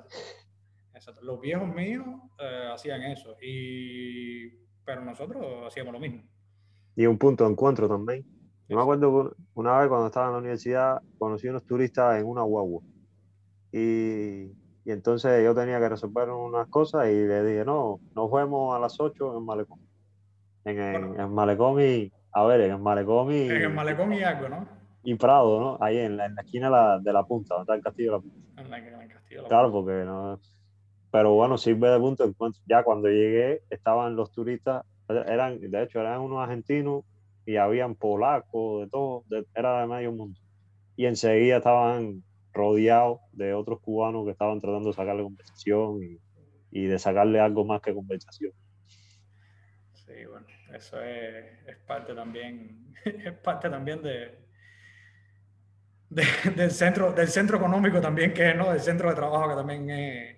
Exacto, 1.06 1.22
Los 1.22 1.38
viejos 1.38 1.68
míos 1.68 2.06
eh, 2.38 2.70
hacían 2.72 3.02
eso, 3.02 3.36
y, 3.42 4.48
pero 4.86 5.04
nosotros 5.04 5.66
hacíamos 5.66 5.92
lo 5.92 6.00
mismo. 6.00 6.22
Y 6.96 7.04
un 7.04 7.18
punto 7.18 7.44
de 7.44 7.50
encuentro 7.50 7.86
también. 7.88 8.24
Yo 8.68 8.76
me 8.76 8.82
acuerdo 8.82 9.36
una 9.52 9.78
vez 9.78 9.88
cuando 9.88 10.06
estaba 10.06 10.28
en 10.28 10.32
la 10.32 10.38
universidad, 10.38 11.02
conocí 11.18 11.46
unos 11.46 11.66
turistas 11.66 12.18
en 12.18 12.26
una 12.26 12.40
guagua. 12.40 12.80
Y, 13.70 14.44
y, 14.84 14.90
entonces 14.90 15.44
yo 15.44 15.54
tenía 15.54 15.78
que 15.78 15.90
resolver 15.90 16.30
unas 16.30 16.68
cosas 16.68 17.06
y 17.10 17.14
le 17.14 17.44
dije, 17.44 17.66
no, 17.66 18.00
nos 18.14 18.32
vemos 18.32 18.74
a 18.74 18.78
las 18.78 18.98
8 18.98 19.36
en 19.36 19.44
malecón. 19.44 19.80
En 20.64 20.78
el, 20.78 21.28
malecón 21.28 21.82
y, 21.82 22.10
a 22.32 22.44
ver, 22.44 22.62
en 22.62 22.70
el 22.70 22.78
malecón 22.78 23.30
y... 23.30 23.42
En 23.42 23.62
el 23.62 23.74
malecón 23.74 24.10
y 24.14 24.22
algo, 24.22 24.48
¿no? 24.48 24.66
y 25.02 25.14
Prado, 25.16 25.60
¿no? 25.60 25.78
Ahí 25.84 25.98
en 25.98 26.16
la, 26.16 26.24
en 26.24 26.34
la 26.34 26.40
esquina 26.40 26.98
de 26.98 27.12
la, 27.12 27.24
punta, 27.24 27.56
donde 27.56 27.64
está 27.64 27.74
el 27.74 27.82
castillo 27.82 28.12
de 28.12 28.16
la 28.16 28.22
punta. 28.22 28.62
En 28.62 28.70
la, 28.70 28.78
en 28.78 29.02
el 29.02 29.08
castillo 29.08 29.36
de 29.36 29.42
la 29.42 29.48
claro, 29.48 29.70
porque 29.70 29.92
no. 30.06 30.40
Pero 31.14 31.32
bueno, 31.34 31.56
sirve 31.58 31.90
de 31.90 32.00
punto 32.00 32.26
de. 32.26 32.34
Ya 32.66 32.82
cuando 32.82 33.06
llegué, 33.06 33.62
estaban 33.70 34.16
los 34.16 34.32
turistas, 34.32 34.84
eran, 35.08 35.60
de 35.60 35.82
hecho, 35.84 36.00
eran 36.00 36.20
unos 36.20 36.42
argentinos 36.42 37.04
y 37.46 37.54
habían 37.54 37.94
polacos, 37.94 38.80
de 38.80 38.90
todo, 38.90 39.22
era 39.54 39.82
de 39.82 39.86
medio 39.86 40.10
mundo. 40.10 40.40
Y 40.96 41.06
enseguida 41.06 41.58
estaban 41.58 42.24
rodeados 42.52 43.20
de 43.30 43.54
otros 43.54 43.78
cubanos 43.78 44.24
que 44.24 44.32
estaban 44.32 44.60
tratando 44.60 44.88
de 44.88 44.96
sacarle 44.96 45.22
conversación 45.22 46.02
y, 46.02 46.18
y 46.72 46.86
de 46.86 46.98
sacarle 46.98 47.38
algo 47.38 47.64
más 47.64 47.80
que 47.80 47.94
conversación. 47.94 48.50
Sí, 49.92 50.24
bueno, 50.28 50.46
eso 50.74 51.00
es, 51.00 51.44
es 51.68 51.76
parte 51.86 52.12
también, 52.12 52.92
es 53.04 53.34
parte 53.34 53.70
también 53.70 54.02
de, 54.02 54.36
del, 56.10 56.70
centro, 56.72 57.12
del 57.12 57.28
centro 57.28 57.58
económico 57.58 58.00
también, 58.00 58.34
que 58.34 58.50
es, 58.50 58.56
¿no? 58.56 58.72
Del 58.72 58.80
centro 58.80 59.08
de 59.08 59.14
trabajo 59.14 59.48
que 59.48 59.54
también 59.54 59.90
es. 59.90 60.33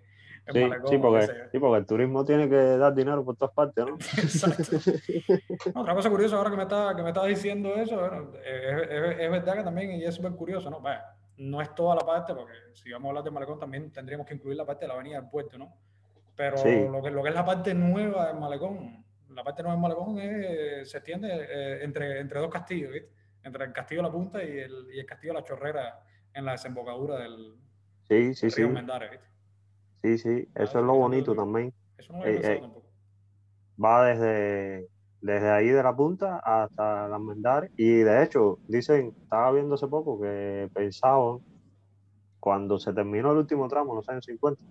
Sí, 0.53 0.62
sí, 0.88 0.99
porque, 0.99 1.26
sí, 1.50 1.59
porque, 1.59 1.79
el 1.79 1.87
turismo 1.87 2.25
tiene 2.25 2.49
que 2.49 2.55
dar 2.55 2.95
dinero 2.95 3.25
por 3.25 3.37
todas 3.37 3.53
partes, 3.53 3.85
¿no? 3.85 3.95
Exacto. 4.17 4.79
otra 5.75 5.95
cosa 5.95 6.09
curiosa 6.09 6.37
ahora 6.37 6.50
que 6.50 6.57
me 6.57 6.62
estaba, 6.62 6.95
que 6.95 7.03
me 7.03 7.09
estaba 7.09 7.26
diciendo 7.26 7.75
eso, 7.75 8.33
es, 8.45 9.19
es, 9.19 9.31
verdad 9.31 9.55
que 9.55 9.65
también, 9.65 9.93
y 9.93 10.05
es 10.05 10.15
súper 10.15 10.33
curioso, 10.33 10.71
¿no? 10.71 10.81
no 11.38 11.61
es 11.61 11.75
toda 11.75 11.97
la 11.97 12.03
parte, 12.03 12.33
porque 12.33 12.55
si 12.75 12.93
vamos 12.93 13.07
a 13.07 13.09
hablar 13.11 13.25
de 13.25 13.31
Malecón 13.31 13.59
también 13.59 13.91
tendríamos 13.91 14.26
que 14.26 14.35
incluir 14.35 14.57
la 14.57 14.65
parte 14.65 14.85
de 14.85 14.88
la 14.88 14.95
avenida 14.95 15.21
del 15.21 15.29
puerto, 15.29 15.59
¿no? 15.59 15.75
Pero 16.37 16.57
lo, 16.57 17.03
que, 17.03 17.11
lo 17.11 17.23
que 17.23 17.31
es 17.31 17.35
la 17.35 17.45
parte 17.45 17.75
nueva 17.75 18.29
del 18.29 18.38
Malecón, 18.38 19.05
la 19.31 19.43
parte 19.43 19.62
nueva 19.62 19.75
del 19.75 19.83
Malecón 19.83 20.19
es, 20.19 20.91
se 20.91 20.99
extiende 20.99 21.29
eh, 21.31 21.85
entre, 21.85 22.21
entre 22.21 22.41
dos 22.41 22.50
castillos, 22.50 22.93
¿viste? 22.93 23.11
entre 23.43 23.65
el 23.65 23.73
Castillo 23.73 24.03
de 24.03 24.09
la 24.09 24.12
Punta 24.12 24.43
y 24.43 24.59
el, 24.59 24.88
y 24.93 24.99
el 24.99 25.07
Castillo 25.07 25.33
de 25.33 25.41
la 25.41 25.45
Chorrera 25.45 26.00
en 26.35 26.45
la 26.45 26.53
desembocadura 26.53 27.19
del, 27.19 27.55
sí, 28.09 28.35
sí, 28.35 28.49
río 28.49 28.69
sí. 28.69 28.73
Mendares. 28.73 29.21
Sí, 30.03 30.19
sí, 30.19 30.49
eso 30.55 30.79
es 30.79 30.85
lo 30.85 30.95
bonito 30.95 31.35
también. 31.35 31.73
Eso 31.99 32.12
no 32.12 32.25
eh, 32.25 32.41
eh. 32.43 32.62
Va 33.83 34.07
desde, 34.07 34.88
desde 35.21 35.50
ahí 35.50 35.69
de 35.69 35.83
la 35.83 35.95
punta 35.95 36.38
hasta 36.38 37.09
las 37.09 37.21
Mendares. 37.21 37.71
Y 37.76 37.99
de 37.99 38.23
hecho, 38.23 38.59
dicen, 38.69 39.15
estaba 39.23 39.53
viendo 39.53 39.75
hace 39.75 39.88
poco 39.88 40.21
que 40.21 40.71
pensaban, 40.73 41.41
cuando 42.41 42.79
se 42.79 42.93
terminó 42.93 43.33
el 43.33 43.38
último 43.38 43.69
tramo 43.69 43.93
en 43.93 43.97
los 43.97 44.09
años 44.09 44.25
50, 44.25 44.62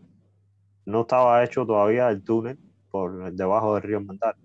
no 0.85 1.01
estaba 1.01 1.43
hecho 1.43 1.65
todavía 1.65 2.09
el 2.09 2.23
túnel 2.23 2.57
por 2.89 3.33
debajo 3.33 3.73
del 3.75 3.83
río 3.83 4.01
Mendares. 4.01 4.41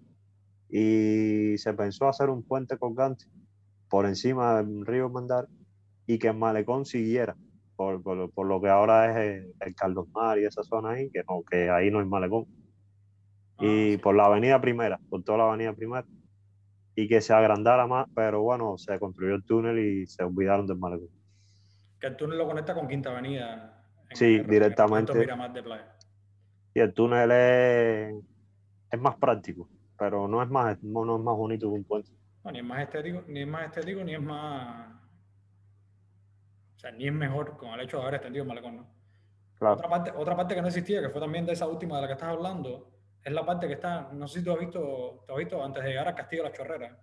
Y 0.69 1.59
se 1.59 1.73
pensó 1.75 2.09
hacer 2.09 2.31
un 2.31 2.43
puente 2.43 2.79
colgante 2.79 3.27
por 3.89 4.07
encima 4.07 4.63
del 4.63 4.87
río 4.87 5.11
Mandar 5.11 5.49
y 6.07 6.19
que 6.19 6.29
el 6.29 6.37
malecón 6.37 6.87
siguiera 6.87 7.37
por, 8.03 8.31
por, 8.31 8.47
lo 8.47 8.61
que 8.61 8.69
ahora 8.69 9.11
es 9.11 9.47
el, 9.59 9.75
Carlos 9.75 10.07
Mar 10.11 10.39
y 10.39 10.45
esa 10.45 10.63
zona 10.63 10.91
ahí, 10.91 11.11
que 11.11 11.23
no, 11.27 11.43
que 11.51 11.71
ahí 11.71 11.91
no 11.91 12.01
hay 12.01 12.05
malecón. 12.05 12.45
Ah, 13.57 13.65
y 13.65 13.97
por 13.97 14.15
la 14.15 14.27
avenida 14.27 14.61
primera, 14.61 15.01
por 15.09 15.23
toda 15.23 15.39
la 15.39 15.49
avenida 15.49 15.73
primera. 15.73 16.05
Y 16.95 17.09
que 17.09 17.23
se 17.23 17.33
agrandara 17.33 17.87
más, 17.87 18.07
pero 18.15 18.43
bueno, 18.43 18.77
se 18.77 18.99
construyó 18.99 19.35
el 19.35 19.45
túnel 19.45 19.79
y 19.79 20.07
se 20.07 20.23
olvidaron 20.23 20.67
del 20.67 20.77
malecón. 20.77 21.09
Que 21.99 22.09
el 22.09 22.17
túnel 22.17 22.37
lo 22.37 22.47
conecta 22.47 22.75
con 22.75 22.87
Quinta 22.87 23.13
Avenida. 23.13 23.83
sí, 24.13 24.41
directamente. 24.41 25.27
Y 26.75 26.81
el 26.81 26.93
túnel 26.93 27.31
es, 27.31 28.15
es 28.91 29.01
más 29.01 29.17
práctico, 29.17 29.71
pero 29.99 30.29
no 30.29 30.43
es 30.43 30.51
más, 30.51 30.83
no 30.83 31.17
es 31.17 31.23
más 31.23 31.37
bonito 31.37 31.69
que 31.69 31.75
un 31.77 31.85
puente. 31.85 32.11
No, 32.45 32.53
ni 32.53 32.59
es 32.59 32.65
más 32.65 32.83
estético, 32.83 33.25
ni 33.27 33.41
es 33.41 33.49
más 33.49 33.65
estético, 33.67 34.05
ni 34.05 34.15
es 34.15 34.23
más. 34.23 35.00
O 36.81 36.83
sea, 36.83 36.93
ni 36.93 37.07
es 37.07 37.13
mejor 37.13 37.59
con 37.59 37.69
el 37.71 37.81
hecho 37.81 37.99
de 37.99 38.05
haber 38.05 38.15
extendido 38.15 38.45
el 38.45 38.49
malecón, 38.49 38.77
¿no? 38.77 39.71
Otra, 39.73 39.87
parte, 39.87 40.13
otra 40.17 40.35
parte 40.35 40.55
que 40.55 40.63
no 40.63 40.69
existía, 40.69 41.03
que 41.03 41.11
fue 41.11 41.21
también 41.21 41.45
de 41.45 41.53
esa 41.53 41.67
última 41.67 41.97
de 41.97 42.03
la 42.03 42.07
que 42.07 42.15
estás 42.15 42.31
hablando, 42.31 42.91
es 43.23 43.31
la 43.31 43.45
parte 43.45 43.67
que 43.67 43.75
está, 43.75 44.09
no 44.13 44.27
sé 44.27 44.39
si 44.39 44.45
tú 44.47 44.53
has 44.53 44.59
visto, 44.59 45.27
has 45.29 45.37
visto 45.37 45.63
antes 45.63 45.85
de 45.85 45.91
llegar 45.91 46.09
al 46.09 46.15
Castillo 46.15 46.43
de 46.43 46.49
la 46.49 46.55
Chorrera, 46.55 46.99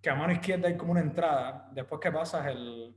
que 0.00 0.08
a 0.08 0.14
mano 0.14 0.32
izquierda 0.32 0.68
hay 0.68 0.78
como 0.78 0.92
una 0.92 1.02
entrada, 1.02 1.68
después 1.72 2.00
que 2.00 2.10
pasas 2.10 2.46
el, 2.46 2.96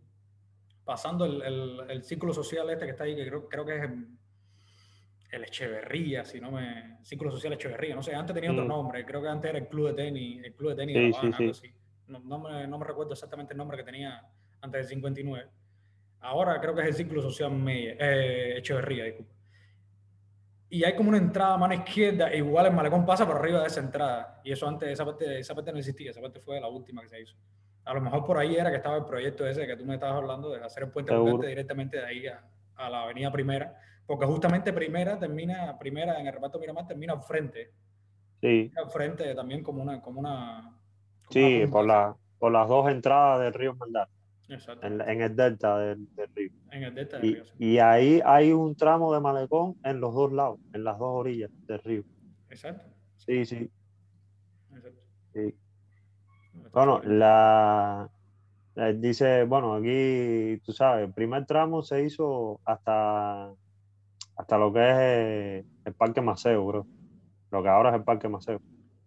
pasando 0.85 1.25
el, 1.25 1.41
el, 1.41 1.81
el 1.89 2.03
círculo 2.03 2.33
social 2.33 2.69
este 2.69 2.85
que 2.85 2.91
está 2.91 3.03
ahí, 3.03 3.13
que 3.13 3.27
creo, 3.27 3.49
creo 3.49 3.65
que 3.65 3.75
es 3.75 3.89
el 5.35 5.43
Echeverría, 5.43 6.23
si 6.23 6.39
no 6.39 6.51
me. 6.51 6.99
Círculo 7.03 7.31
Social 7.31 7.53
Echeverría, 7.53 7.95
no 7.95 8.01
sé, 8.01 8.15
antes 8.15 8.33
tenía 8.33 8.51
otro 8.51 8.63
mm. 8.63 8.67
nombre, 8.67 9.05
creo 9.05 9.21
que 9.21 9.27
antes 9.27 9.49
era 9.49 9.59
el 9.59 9.67
Club 9.67 9.87
de 9.87 9.93
Tenis, 9.93 10.43
el 10.43 10.55
Club 10.55 10.69
de 10.69 10.75
Tenis 10.77 10.95
de 10.95 11.09
La 11.09 11.17
Habana, 11.17 11.37
algo 11.37 11.51
así. 11.51 11.71
No, 12.07 12.19
no, 12.19 12.39
me, 12.39 12.67
no, 12.67 12.77
me, 12.77 12.85
recuerdo 12.85 13.13
exactamente 13.13 13.53
el 13.53 13.57
nombre 13.57 13.77
que 13.77 13.83
tenía 13.83 14.25
antes 14.61 14.79
del 14.79 14.87
59. 14.87 15.49
Ahora 16.25 16.59
creo 16.59 16.73
que 16.73 16.81
es 16.81 16.87
el 16.87 16.93
Círculo 16.95 17.21
Social 17.21 17.51
eh, 17.67 18.55
Echeverría, 18.57 19.05
disculpa. 19.05 19.33
Y 20.69 20.83
hay 20.83 20.95
como 20.95 21.09
una 21.09 21.19
entrada 21.19 21.53
a 21.53 21.57
mano 21.57 21.75
izquierda, 21.75 22.31
e 22.31 22.37
igual 22.37 22.65
el 22.65 22.73
malecón 22.73 23.05
pasa 23.05 23.25
por 23.25 23.37
arriba 23.37 23.61
de 23.61 23.67
esa 23.67 23.79
entrada. 23.79 24.41
Y 24.43 24.51
eso 24.51 24.67
antes, 24.67 24.89
esa 24.89 25.05
parte, 25.05 25.39
esa 25.39 25.53
parte 25.53 25.71
no 25.71 25.77
existía, 25.77 26.09
esa 26.09 26.21
parte 26.21 26.39
fue 26.39 26.59
la 26.59 26.67
última 26.67 27.01
que 27.03 27.09
se 27.09 27.21
hizo. 27.21 27.35
A 27.85 27.93
lo 27.93 28.01
mejor 28.01 28.25
por 28.25 28.37
ahí 28.39 28.55
era 28.55 28.71
que 28.71 28.77
estaba 28.77 28.97
el 28.97 29.05
proyecto 29.05 29.47
ese 29.47 29.67
que 29.67 29.77
tú 29.77 29.85
me 29.85 29.93
estabas 29.93 30.15
hablando 30.15 30.49
de 30.49 30.63
hacer 30.63 30.83
el 30.83 30.89
puente 30.89 31.13
directamente 31.47 31.97
de 31.97 32.05
ahí 32.05 32.27
a, 32.27 32.43
a 32.75 32.89
la 32.89 33.03
avenida 33.03 33.31
Primera, 33.31 33.79
porque 34.07 34.25
justamente 34.25 34.73
Primera 34.73 35.19
termina, 35.19 35.77
Primera 35.77 36.19
en 36.19 36.25
el 36.25 36.33
reparto 36.33 36.59
Miramar 36.59 36.87
termina 36.87 37.13
al 37.13 37.21
frente, 37.21 37.71
Sí, 38.41 38.71
al 38.75 38.89
frente 38.89 39.33
también 39.33 39.63
como 39.63 39.81
una, 39.81 40.01
como 40.01 40.19
una. 40.19 40.75
como 41.25 41.31
sí, 41.31 41.61
una 41.63 41.71
por, 41.71 41.85
la, 41.85 42.15
por 42.37 42.51
las 42.51 42.67
dos 42.67 42.89
entradas 42.91 43.41
del 43.41 43.53
río 43.53 43.75
Maldar, 43.75 44.09
Exacto. 44.47 44.85
en, 44.85 45.01
en 45.01 45.21
el 45.21 45.35
delta 45.35 45.77
del, 45.79 46.07
del 46.15 46.29
río. 46.35 46.49
En 46.71 46.83
el 46.83 46.93
delta 46.95 47.17
del 47.17 47.25
Y, 47.25 47.33
río. 47.35 47.45
sí. 47.45 47.53
y 47.57 47.77
ahí 47.79 48.21
hay 48.23 48.51
un 48.51 48.75
tramo 48.75 49.13
de 49.13 49.19
malecón 49.19 49.75
en 49.83 49.99
los 49.99 50.13
dos 50.13 50.31
lados, 50.31 50.59
en 50.73 50.83
las 50.83 50.97
dos 50.99 51.09
orillas 51.11 51.49
del 51.67 51.79
río. 51.79 52.03
Exacto. 52.49 52.87
Sí, 53.17 53.45
sí, 53.45 53.69
exacto. 54.73 54.99
sí. 55.33 55.55
Bueno, 56.71 57.01
la 57.03 58.09
dice, 58.97 59.45
bueno, 59.45 59.75
aquí 59.75 60.59
tú 60.65 60.71
sabes, 60.73 61.07
el 61.07 61.13
primer 61.13 61.45
tramo 61.45 61.81
se 61.81 62.03
hizo 62.03 62.59
hasta 62.65 63.51
hasta 64.37 64.57
lo 64.57 64.73
que 64.73 64.79
es 64.89 64.95
eh, 64.99 65.65
el 65.85 65.93
Parque 65.93 66.19
Maceo, 66.21 66.65
bro. 66.65 66.85
Lo 67.51 67.63
que 67.63 67.69
ahora 67.69 67.89
es 67.91 67.95
el 67.95 68.03
Parque 68.03 68.27
Maceo. 68.27 68.59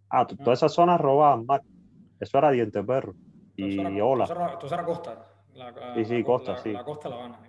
Ah, 0.08 0.22
Ah. 0.22 0.26
toda 0.26 0.54
esa 0.54 0.70
zona 0.70 0.96
robada. 0.96 1.62
Eso 2.18 2.38
era 2.38 2.50
Diente 2.50 2.82
Perro. 2.82 3.14
Y 3.56 3.78
era- 3.78 3.90
Ola. 4.04 4.24
entonces 4.24 4.36
era- 4.36 4.52
entonces 4.54 4.72
era 4.72 4.84
Costa. 4.86 5.27
La, 5.58 5.94
Sí, 5.94 6.04
sí, 6.04 6.18
la 6.18 6.24
co- 6.24 6.32
Costa, 6.32 6.52
la- 6.52 6.58
sí. 6.58 6.72
La 6.72 6.84
Costa 6.84 7.08
La 7.08 7.14
Habana. 7.16 7.40
sí. 7.42 7.48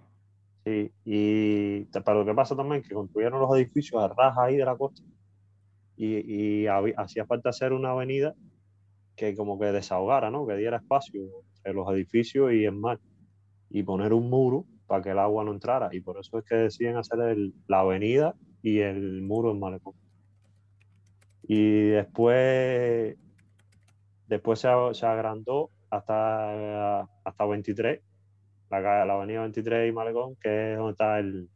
Sí. 0.65 0.91
Y 1.05 1.83
pero 1.85 2.19
lo 2.19 2.25
que 2.25 2.33
pasa 2.33 2.55
también 2.55 2.81
es 2.81 2.87
que 2.87 2.93
construyeron 2.95 3.39
los 3.39 3.55
edificios 3.57 4.01
a 4.03 4.07
ras 4.09 4.37
ahí 4.37 4.57
de 4.57 4.65
la 4.65 4.75
costa. 4.75 5.01
Y, 5.95 6.63
y 6.63 6.67
hacía 6.67 7.25
falta 7.25 7.49
hacer 7.49 7.73
una 7.73 7.91
avenida 7.91 8.33
que 9.15 9.35
como 9.35 9.59
que 9.59 9.65
desahogara, 9.67 10.31
¿no? 10.31 10.45
Que 10.47 10.55
diera 10.55 10.77
espacio 10.77 11.21
entre 11.57 11.73
los 11.73 11.89
edificios 11.91 12.51
y 12.53 12.65
el 12.65 12.73
mar. 12.75 12.99
Y 13.69 13.83
poner 13.83 14.13
un 14.13 14.29
muro 14.29 14.65
para 14.87 15.01
que 15.03 15.09
el 15.11 15.19
agua 15.19 15.43
no 15.43 15.51
entrara. 15.51 15.89
Y 15.91 16.01
por 16.01 16.19
eso 16.19 16.37
es 16.39 16.45
que 16.45 16.55
deciden 16.55 16.97
hacer 16.97 17.19
el- 17.21 17.53
la 17.67 17.81
avenida 17.81 18.35
y 18.61 18.79
el 18.79 19.21
muro 19.21 19.51
en 19.51 19.59
Malecón. 19.59 19.93
Y 21.43 21.87
después, 21.89 23.17
después 24.27 24.59
se, 24.59 24.69
se 24.93 25.05
agrandó 25.05 25.69
hasta, 25.89 27.01
hasta 27.24 27.46
23, 27.46 28.01
la, 28.69 29.05
la 29.05 29.13
avenida 29.13 29.41
23 29.41 29.89
y 29.89 29.91
Malecón, 29.91 30.36
que 30.36 30.72
es 30.74 30.77
donde 30.77 30.91
está 30.91 31.19
el, 31.19 31.50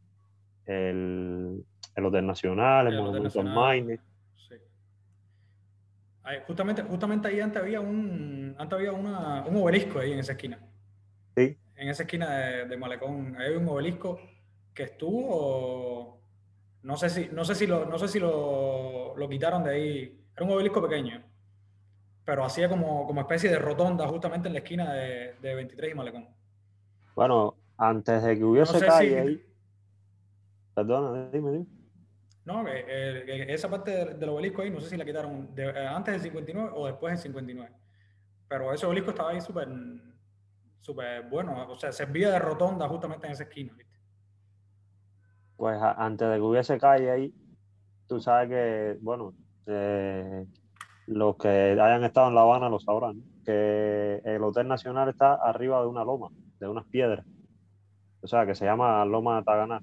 el, 0.65 1.63
el 1.95 2.05
Hotel 2.05 2.25
Nacional, 2.25 2.87
el, 2.87 2.93
El 2.93 2.99
Monumento 2.99 3.39
al 3.39 3.45
Nacional, 3.45 3.55
Maine. 3.55 3.99
sí. 4.49 4.55
Ahí, 6.23 6.37
justamente, 6.47 6.81
justamente 6.83 7.27
ahí 7.27 7.39
antes 7.41 7.61
había 7.61 7.81
un, 7.81 8.55
antes 8.57 8.77
había 8.77 8.93
una, 8.93 9.43
un 9.45 9.57
obelisco 9.57 9.99
ahí 9.99 10.13
en 10.13 10.19
esa 10.19 10.31
esquina. 10.33 10.59
Sí. 11.35 11.57
En 11.75 11.89
esa 11.89 12.03
esquina 12.03 12.29
de, 12.37 12.65
de 12.65 12.77
Malecón. 12.77 13.35
Ahí 13.37 13.51
hay 13.51 13.55
un 13.57 13.67
obelisco 13.67 14.19
que 14.73 14.83
estuvo. 14.83 16.21
No 16.83 16.97
sé 16.97 17.09
si, 17.09 17.29
no 17.31 17.43
sé 17.45 17.55
si, 17.55 17.67
lo, 17.67 17.85
no 17.85 17.97
sé 17.97 18.07
si 18.07 18.19
lo, 18.19 19.15
lo 19.17 19.29
quitaron 19.29 19.63
de 19.63 19.71
ahí. 19.71 20.19
Era 20.35 20.45
un 20.45 20.51
obelisco 20.51 20.81
pequeño. 20.81 21.22
Pero 22.25 22.45
hacía 22.45 22.69
como, 22.69 23.05
como 23.05 23.21
especie 23.21 23.49
de 23.49 23.59
rotonda 23.59 24.07
justamente 24.07 24.47
en 24.47 24.53
la 24.53 24.59
esquina 24.59 24.93
de, 24.93 25.35
de 25.41 25.55
23 25.55 25.91
y 25.91 25.95
Malecón. 25.95 26.27
Bueno, 27.15 27.55
antes 27.77 28.23
de 28.23 28.37
que 28.37 28.43
hubiese 28.43 28.73
No 28.73 28.79
sé 28.79 28.85
calle 28.85 29.09
si- 29.09 29.15
ahí. 29.15 29.45
Perdona, 30.73 31.29
dime, 31.31 31.51
dime. 31.51 31.65
No, 32.45 32.63
que, 32.65 32.71
eh, 32.87 33.23
que 33.25 33.53
esa 33.53 33.69
parte 33.69 33.91
del, 33.91 34.19
del 34.19 34.29
obelisco 34.29 34.61
ahí, 34.61 34.69
no 34.69 34.79
sé 34.81 34.89
si 34.89 34.97
la 34.97 35.05
quitaron 35.05 35.53
de- 35.53 35.69
eh, 35.69 35.87
antes 35.87 36.13
del 36.13 36.21
59 36.21 36.71
o 36.73 36.87
después 36.87 37.13
del 37.13 37.19
59. 37.21 37.71
Pero 38.47 38.73
ese 38.73 38.85
obelisco 38.85 39.11
estaba 39.11 39.31
ahí 39.31 39.41
súper 39.41 39.67
súper 40.81 41.23
bueno. 41.29 41.65
O 41.71 41.77
sea, 41.77 41.91
servía 41.93 42.29
de 42.31 42.39
rotonda 42.39 42.87
justamente 42.89 43.25
en 43.27 43.33
esa 43.33 43.43
esquina. 43.43 43.73
¿viste? 43.77 43.93
Pues 45.55 45.79
antes 45.81 46.27
de 46.27 46.35
que 46.35 46.41
hubiese 46.41 46.77
calle 46.77 47.09
ahí, 47.11 47.33
tú 48.07 48.19
sabes 48.19 48.49
que, 48.49 48.97
bueno, 49.01 49.33
eh, 49.67 50.45
los 51.07 51.35
que 51.37 51.47
hayan 51.49 52.03
estado 52.03 52.29
en 52.29 52.35
La 52.35 52.41
Habana 52.41 52.69
lo 52.69 52.79
sabrán, 52.79 53.21
que 53.45 54.21
el 54.23 54.43
Hotel 54.43 54.67
Nacional 54.67 55.09
está 55.09 55.33
arriba 55.35 55.81
de 55.81 55.87
una 55.87 56.03
loma, 56.03 56.29
de 56.59 56.67
unas 56.67 56.85
piedras. 56.85 57.25
O 58.21 58.27
sea, 58.27 58.45
que 58.45 58.55
se 58.55 58.65
llama 58.65 59.03
Loma 59.05 59.37
de 59.37 59.43
Taganá. 59.43 59.81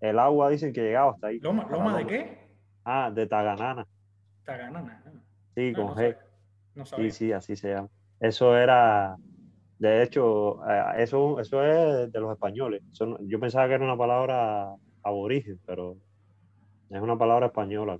El 0.00 0.18
agua 0.18 0.50
dicen 0.50 0.72
que 0.72 0.82
llegaba 0.82 1.12
hasta 1.12 1.28
ahí. 1.28 1.40
¿Loma, 1.40 1.66
loma 1.70 1.96
de 1.98 2.06
qué? 2.06 2.48
Ah, 2.84 3.10
de 3.12 3.26
Taganana. 3.26 3.86
Taganana. 4.44 5.02
ah. 5.06 5.10
Sí, 5.56 5.72
Ah, 5.74 5.76
con 5.76 5.86
no 5.86 5.94
G. 5.94 5.96
sabía. 5.96 6.18
No 6.74 6.86
sabía. 6.86 7.10
Sí, 7.10 7.16
sí, 7.26 7.32
así 7.32 7.56
se 7.56 7.70
llama. 7.70 7.88
Eso 8.20 8.56
era, 8.56 9.16
de 9.78 10.02
hecho, 10.02 10.64
eh, 10.70 10.82
eso, 10.98 11.40
eso 11.40 11.62
es 11.64 12.12
de 12.12 12.20
los 12.20 12.32
españoles. 12.32 12.82
Eso 12.92 13.18
yo 13.22 13.40
pensaba 13.40 13.66
que 13.66 13.74
era 13.74 13.84
una 13.84 13.96
palabra 13.96 14.74
aborigen, 15.02 15.58
pero 15.66 15.96
es 16.90 17.00
una 17.00 17.18
palabra 17.18 17.46
española. 17.46 17.98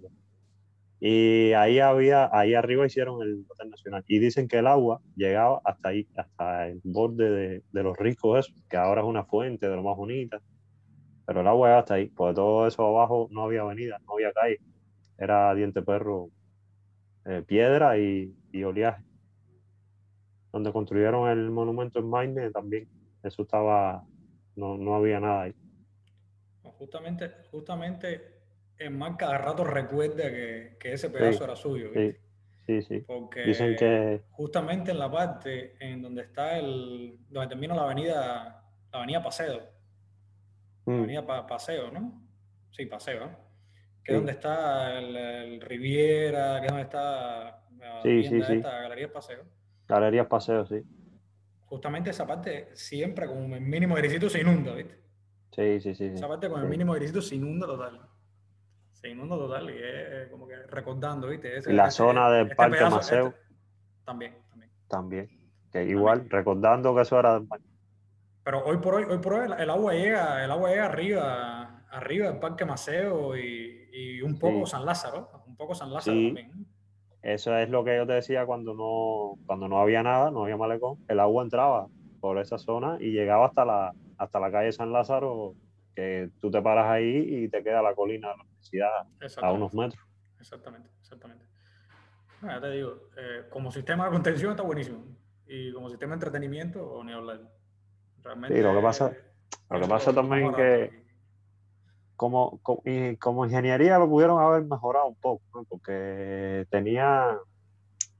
Y 1.01 1.53
ahí 1.53 1.79
había, 1.79 2.31
ahí 2.33 2.55
arriba 2.55 2.87
hicieron 2.87 3.23
el 3.23 3.45
Hotel 3.49 3.71
Nacional. 3.71 4.05
Y 4.07 4.19
dicen 4.19 4.49
que 4.49 4.59
el 4.59 4.67
agua 4.67 5.01
llegaba 5.15 5.61
hasta 5.65 5.91
ahí, 5.91 6.09
hasta 6.17 6.69
el 6.69 6.81
borde 6.85 7.31
de, 7.31 7.63
de 7.71 7.83
los 7.83 7.97
ricos, 7.97 8.47
eso, 8.47 8.55
que 8.69 8.77
ahora 8.77 9.03
es 9.03 9.07
una 9.07 9.25
fuente 9.25 9.69
de 9.69 9.77
lo 9.77 9.83
más 9.83 9.97
bonita. 9.97 10.41
Pero 11.27 11.41
el 11.41 11.47
agua 11.47 11.69
llegaba 11.69 11.81
hasta 11.81 11.95
ahí, 11.95 12.09
porque 12.09 12.35
todo 12.35 12.67
eso 12.67 12.87
abajo 12.87 13.29
no 13.31 13.43
había 13.43 13.63
avenida, 13.63 13.99
no 14.07 14.15
había 14.15 14.33
calle. 14.33 14.59
Era 15.19 15.55
diente 15.55 15.83
perro, 15.83 16.31
eh, 17.27 17.43
piedra 17.47 17.99
y, 17.99 18.35
y 18.53 18.65
oleaje 18.65 19.07
donde 20.57 20.73
construyeron 20.73 21.29
el 21.29 21.51
monumento 21.51 21.99
en 21.99 22.09
Maine 22.09 22.51
también. 22.51 22.89
Eso 23.23 23.43
estaba, 23.43 24.03
no, 24.55 24.79
no 24.79 24.95
había 24.95 25.21
nada 25.21 25.43
ahí. 25.43 25.55
Justamente, 26.63 27.31
justamente 27.51 28.36
el 28.79 28.91
man 28.91 29.17
cada 29.17 29.39
rato 29.39 29.65
recuerda 29.65 30.25
que, 30.31 30.77
que 30.79 30.93
ese 30.93 31.11
pedazo 31.11 31.39
Sí, 31.39 31.45
era 31.45 31.57
suyo. 31.57 31.91
Sí, 31.93 31.99
¿viste? 31.99 32.21
sí, 32.67 32.83
sí. 32.83 33.01
Porque 33.07 33.43
Dicen 33.45 33.77
que 33.77 34.23
justamente 34.31 34.91
en 34.91 34.99
la 34.99 35.11
parte 35.11 35.75
en 35.81 36.03
donde 36.03 36.23
está 36.23 36.59
el, 36.59 37.19
donde 37.29 37.49
termina 37.49 37.75
la 37.75 37.83
avenida, 37.85 38.62
la 38.93 38.99
avenida 38.99 39.23
Paseo, 39.23 39.61
la 40.87 40.93
mm, 40.93 40.99
avenida 40.99 41.27
Pa- 41.27 41.47
Paseo, 41.47 41.91
¿no? 41.91 42.23
Sí, 42.71 42.87
Paseo, 42.87 43.21
¿no? 43.21 43.31
Que 44.05 44.12
Sí. 44.12 44.12
es 44.12 44.17
donde 44.17 44.33
está 44.33 44.99
el, 44.99 45.17
el 45.17 45.61
Riviera, 45.61 46.61
que 46.61 46.67
es 46.67 46.73
donde 46.73 46.83
está 46.85 47.62
la 47.79 48.03
Sí, 48.03 48.23
sí, 48.25 48.43
sí. 48.43 48.53
esta, 48.55 48.81
Galería 48.83 49.12
Paseo. 49.12 49.45
galerías 49.89 50.27
paseo, 50.27 50.67
sí. 50.67 50.83
Justamente 51.67 52.11
esa 52.11 52.27
parte 52.27 52.69
siempre 52.75 53.27
con 53.27 53.53
el 53.53 53.61
mínimo 53.61 53.95
de 53.97 54.03
grisito 54.03 54.29
se 54.29 54.41
inunda, 54.41 54.75
¿viste? 54.75 55.01
Sí, 55.53 55.81
sí, 55.81 55.95
sí. 55.95 56.09
sí. 56.11 56.15
Esa 56.15 56.29
parte 56.29 56.49
con 56.49 56.61
el 56.61 56.67
Sí. 56.67 56.71
mínimo 56.71 56.93
de 56.95 57.01
grisito 57.01 57.21
se 57.23 57.35
inunda 57.37 57.67
total. 57.67 58.01
Se 59.01 59.11
inunda 59.11 59.37
total 59.37 59.69
y 59.71 59.75
es 59.79 60.29
como 60.31 60.49
que 60.49 60.57
recordando, 60.69 61.29
¿viste? 61.29 61.59
Ese- 61.59 61.73
la 61.73 61.89
ese- 61.89 61.99
zona 61.99 62.31
del 62.31 62.45
este 62.45 62.57
Parque 62.57 62.79
pedazo- 62.79 62.97
Maceo. 62.97 63.27
este- 63.29 63.41
también, 64.05 64.35
también. 64.49 64.71
También. 64.89 65.31
Que 65.71 65.85
igual, 65.85 66.31
recordando 66.31 66.95
que 66.95 67.03
eso 67.03 67.19
era 67.21 67.35
de 67.39 67.47
Maine. 67.47 67.67
Pero 68.43 68.65
hoy 68.65 68.79
por 68.79 68.95
hoy, 68.95 69.05
hoy 69.05 69.19
por 69.19 69.35
hoy 69.35 69.51
el, 69.59 69.71
agua 69.71 69.93
llega, 69.93 70.43
el 70.45 70.51
agua 70.51 70.71
llega 70.71 70.87
arriba, 70.87 71.85
arriba 71.91 72.29
del 72.31 72.39
Parque 72.39 72.65
Maceo 72.65 73.37
y, 73.37 73.89
y 73.93 74.23
un 74.23 74.39
poco 74.39 74.65
Sí. 74.65 74.71
San 74.73 74.87
Lázaro, 74.87 75.29
un 75.47 75.57
poco 75.57 75.75
San 75.75 75.93
Lázaro 75.93 76.17
Sí. 76.17 76.27
también. 76.29 76.67
Eso 77.23 77.57
es 77.59 77.69
lo 77.69 77.85
que 77.85 77.97
yo 77.97 78.07
te 78.07 78.13
decía 78.15 78.47
cuando 78.47 78.73
no, 78.75 79.39
cuando 79.47 79.69
no 79.69 79.79
había 79.81 80.03
nada, 80.03 80.31
no 80.31 80.45
había 80.45 80.57
malecón. 80.57 80.99
El 81.09 81.19
agua 81.21 81.43
entraba 81.43 81.89
por 82.21 82.39
esa 82.39 82.57
zona 82.57 82.97
y 83.01 83.11
llegaba 83.11 83.47
hasta 83.47 83.65
la, 83.65 83.93
hasta 84.17 84.39
la 84.41 84.51
calle 84.51 84.73
San 84.73 84.93
Lázaro, 84.93 85.55
que 85.97 86.31
tú 86.41 86.51
te 86.51 86.63
paras 86.63 86.87
ahí 86.89 87.45
y 87.45 87.49
te 87.49 87.63
queda 87.65 87.83
la 87.83 87.95
colina 87.95 88.29
universidad 88.70 88.90
a 89.42 89.52
unos 89.52 89.74
metros. 89.74 90.02
Exactamente, 90.40 90.90
exactamente. 91.00 91.46
No, 92.42 92.48
ya 92.48 92.61
te 92.61 92.70
digo, 92.70 93.09
eh, 93.16 93.46
como 93.50 93.70
sistema 93.72 94.05
de 94.05 94.11
contención 94.11 94.50
está 94.50 94.62
buenísimo. 94.62 95.05
Y 95.46 95.72
como 95.72 95.88
sistema 95.88 96.11
de 96.11 96.14
entretenimiento, 96.16 97.02
ni 97.05 97.12
hablar. 97.12 97.40
Realmente. 98.22 98.57
Sí, 98.57 98.62
lo 98.62 98.74
que 98.74 98.83
pasa- 98.83 99.11
eh, 99.11 99.33
lo 99.70 99.81
que 99.81 99.87
pasa 99.88 100.12
también 100.12 100.55
que- 100.55 101.07
como, 102.16 102.59
co- 102.62 102.83
y 102.85 103.16
como 103.16 103.44
ingeniería 103.44 103.98
lo 103.98 104.09
pudieron 104.09 104.40
haber 104.40 104.64
mejorado 104.64 105.07
un 105.07 105.16
poco, 105.16 105.42
¿no? 105.55 105.64
porque 105.64 106.66
tenía, 106.70 107.38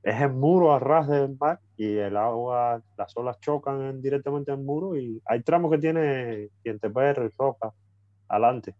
es 0.03 0.21
el 0.21 0.33
muro 0.33 0.73
a 0.75 0.79
ras 0.79 1.09
del 1.09 1.37
mar 1.39 1.61
y 1.77 1.97
el 1.97 2.17
agua, 2.17 2.83
las 2.97 3.17
olas 3.17 3.39
chocan 3.41 3.81
en- 3.83 4.03
directamente 4.03 4.53
en 4.53 4.59
el 4.61 4.65
muro 4.65 4.97
y 4.97 5.21
hay 5.25 5.43
tramos 5.43 5.71
que 5.71 5.79
tiene 5.79 6.51
y 6.63 7.31
roca 7.39 7.73
adelante, 8.29 8.75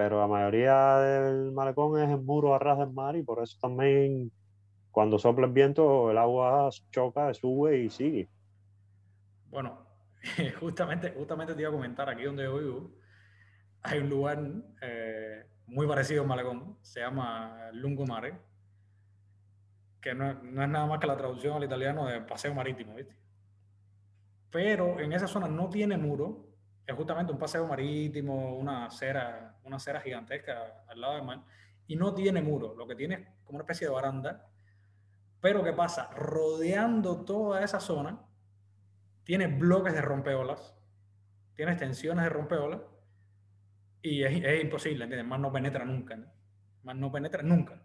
pero 0.00 0.18
la 0.18 0.26
mayoría 0.26 0.96
del 0.96 1.52
malecón 1.52 2.00
es 2.00 2.08
el 2.08 2.22
muro 2.22 2.54
a 2.54 2.58
ras 2.58 2.78
del 2.78 2.90
mar 2.90 3.16
y 3.16 3.22
por 3.22 3.42
eso 3.42 3.58
también 3.60 4.32
cuando 4.90 5.18
sopla 5.18 5.44
el 5.44 5.52
viento 5.52 6.10
el 6.10 6.16
agua 6.16 6.70
choca, 6.90 7.34
sube 7.34 7.80
y 7.80 7.90
sigue. 7.90 8.26
Bueno, 9.50 9.86
justamente, 10.58 11.12
justamente 11.14 11.54
te 11.54 11.60
iba 11.60 11.68
a 11.68 11.72
comentar, 11.74 12.08
aquí 12.08 12.22
donde 12.22 12.44
yo 12.44 12.58
vivo, 12.58 12.90
hay 13.82 13.98
un 13.98 14.08
lugar 14.08 14.42
eh, 14.80 15.44
muy 15.66 15.86
parecido 15.86 16.22
a 16.22 16.26
Malecón, 16.26 16.78
se 16.80 17.00
llama 17.00 17.68
Lungomare, 17.74 18.38
que 20.00 20.14
no, 20.14 20.32
no 20.32 20.62
es 20.62 20.68
nada 20.70 20.86
más 20.86 20.98
que 20.98 21.08
la 21.08 21.18
traducción 21.18 21.58
al 21.58 21.64
italiano 21.64 22.06
de 22.06 22.22
paseo 22.22 22.54
marítimo, 22.54 22.94
¿viste? 22.94 23.14
pero 24.50 24.98
en 24.98 25.12
esa 25.12 25.26
zona 25.26 25.46
no 25.46 25.68
tiene 25.68 25.98
muro, 25.98 26.49
es 26.90 26.96
justamente 26.96 27.32
un 27.32 27.38
paseo 27.38 27.66
marítimo, 27.66 28.56
una 28.56 28.86
acera, 28.86 29.56
una 29.64 29.76
acera 29.76 30.00
gigantesca 30.00 30.84
al 30.88 31.00
lado 31.00 31.14
del 31.14 31.24
mar, 31.24 31.42
y 31.86 31.96
no 31.96 32.14
tiene 32.14 32.42
muro, 32.42 32.74
lo 32.74 32.86
que 32.86 32.94
tiene 32.94 33.14
es 33.14 33.20
como 33.44 33.56
una 33.56 33.62
especie 33.62 33.86
de 33.86 33.92
baranda, 33.92 34.46
pero 35.40 35.64
¿qué 35.64 35.72
pasa? 35.72 36.10
Rodeando 36.14 37.24
toda 37.24 37.62
esa 37.64 37.80
zona, 37.80 38.20
tiene 39.24 39.46
bloques 39.46 39.92
de 39.92 40.02
rompeolas, 40.02 40.76
tiene 41.54 41.72
extensiones 41.72 42.24
de 42.24 42.30
rompeolas, 42.30 42.80
y 44.02 44.22
es, 44.22 44.62
imposible, 44.62 45.04
¿entiendes? 45.04 45.28
Más 45.28 45.40
no 45.40 45.52
penetra 45.52 45.84
nunca, 45.84 46.16
¿no? 46.16 46.26
Más 46.84 46.96
no 46.96 47.12
penetra 47.12 47.42
nunca. 47.42 47.82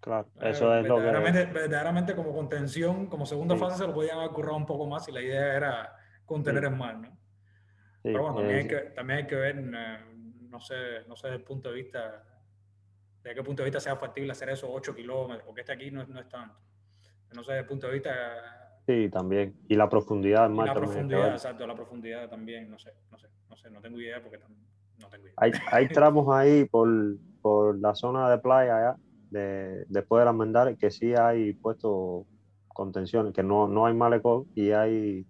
Claro, 0.00 0.28
eh, 0.40 0.50
eso 0.50 0.74
es 0.74 0.86
lo 0.86 0.96
que... 0.96 1.02
Verdaderamente 1.02 2.14
como 2.14 2.32
contención, 2.34 3.06
como 3.06 3.24
segunda 3.26 3.56
fase 3.56 3.78
se 3.78 3.86
lo 3.86 3.94
podían 3.94 4.18
haber 4.18 4.30
currado 4.30 4.56
un 4.56 4.66
poco 4.66 4.86
más 4.86 5.08
y 5.08 5.12
la 5.12 5.22
idea 5.22 5.54
era 5.54 5.96
contener 6.26 6.64
el 6.64 6.76
mar, 6.76 6.98
¿no? 6.98 7.25
Pero 8.12 8.22
bueno, 8.22 8.36
también, 8.36 8.58
hay 8.58 8.68
que, 8.68 8.76
también 8.90 9.18
hay 9.18 9.26
que 9.26 9.34
ver, 9.34 9.58
eh, 9.58 9.98
no 10.48 10.60
sé, 10.60 10.74
no 11.08 11.16
sé 11.16 11.28
desde 11.28 11.38
el 11.38 11.44
punto 11.44 11.70
de 11.70 11.74
vista, 11.74 12.24
de 13.22 13.34
qué 13.34 13.42
punto 13.42 13.62
de 13.62 13.66
vista 13.66 13.80
sea 13.80 13.96
factible 13.96 14.32
hacer 14.32 14.48
eso 14.50 14.72
8 14.72 14.94
kilómetros, 14.94 15.44
porque 15.44 15.62
este 15.62 15.72
aquí 15.72 15.90
no, 15.90 16.06
no 16.06 16.20
es 16.20 16.28
tanto. 16.28 16.58
No 17.34 17.42
sé 17.42 17.52
desde 17.52 17.62
el 17.62 17.66
punto 17.66 17.88
de 17.88 17.92
vista... 17.94 18.12
Sí, 18.86 19.08
también. 19.10 19.56
Y 19.68 19.74
la 19.74 19.88
profundidad 19.88 20.48
mar. 20.48 20.68
la 20.68 20.74
profundidad, 20.74 21.32
exacto, 21.32 21.66
la 21.66 21.74
profundidad 21.74 22.28
también, 22.28 22.70
no 22.70 22.78
sé, 22.78 22.92
no 23.10 23.18
sé, 23.18 23.28
no 23.48 23.56
sé, 23.56 23.70
no 23.70 23.80
tengo 23.80 24.00
idea 24.00 24.22
porque 24.22 24.38
no 24.98 25.08
tengo 25.08 25.24
idea. 25.24 25.34
Hay, 25.38 25.52
hay 25.72 25.88
tramos 25.88 26.32
ahí 26.32 26.64
por, 26.66 26.88
por 27.42 27.78
la 27.80 27.94
zona 27.96 28.30
de 28.30 28.38
playa 28.38 28.76
allá 28.76 28.96
de, 29.30 29.84
después 29.88 30.24
de 30.24 30.32
las 30.32 30.78
que 30.78 30.90
sí 30.90 31.14
hay 31.14 31.52
puesto 31.54 32.26
contención, 32.68 33.32
que 33.32 33.42
no, 33.42 33.68
no 33.68 33.86
hay 33.86 33.94
malecón 33.94 34.46
y 34.54 34.70
hay, 34.70 35.26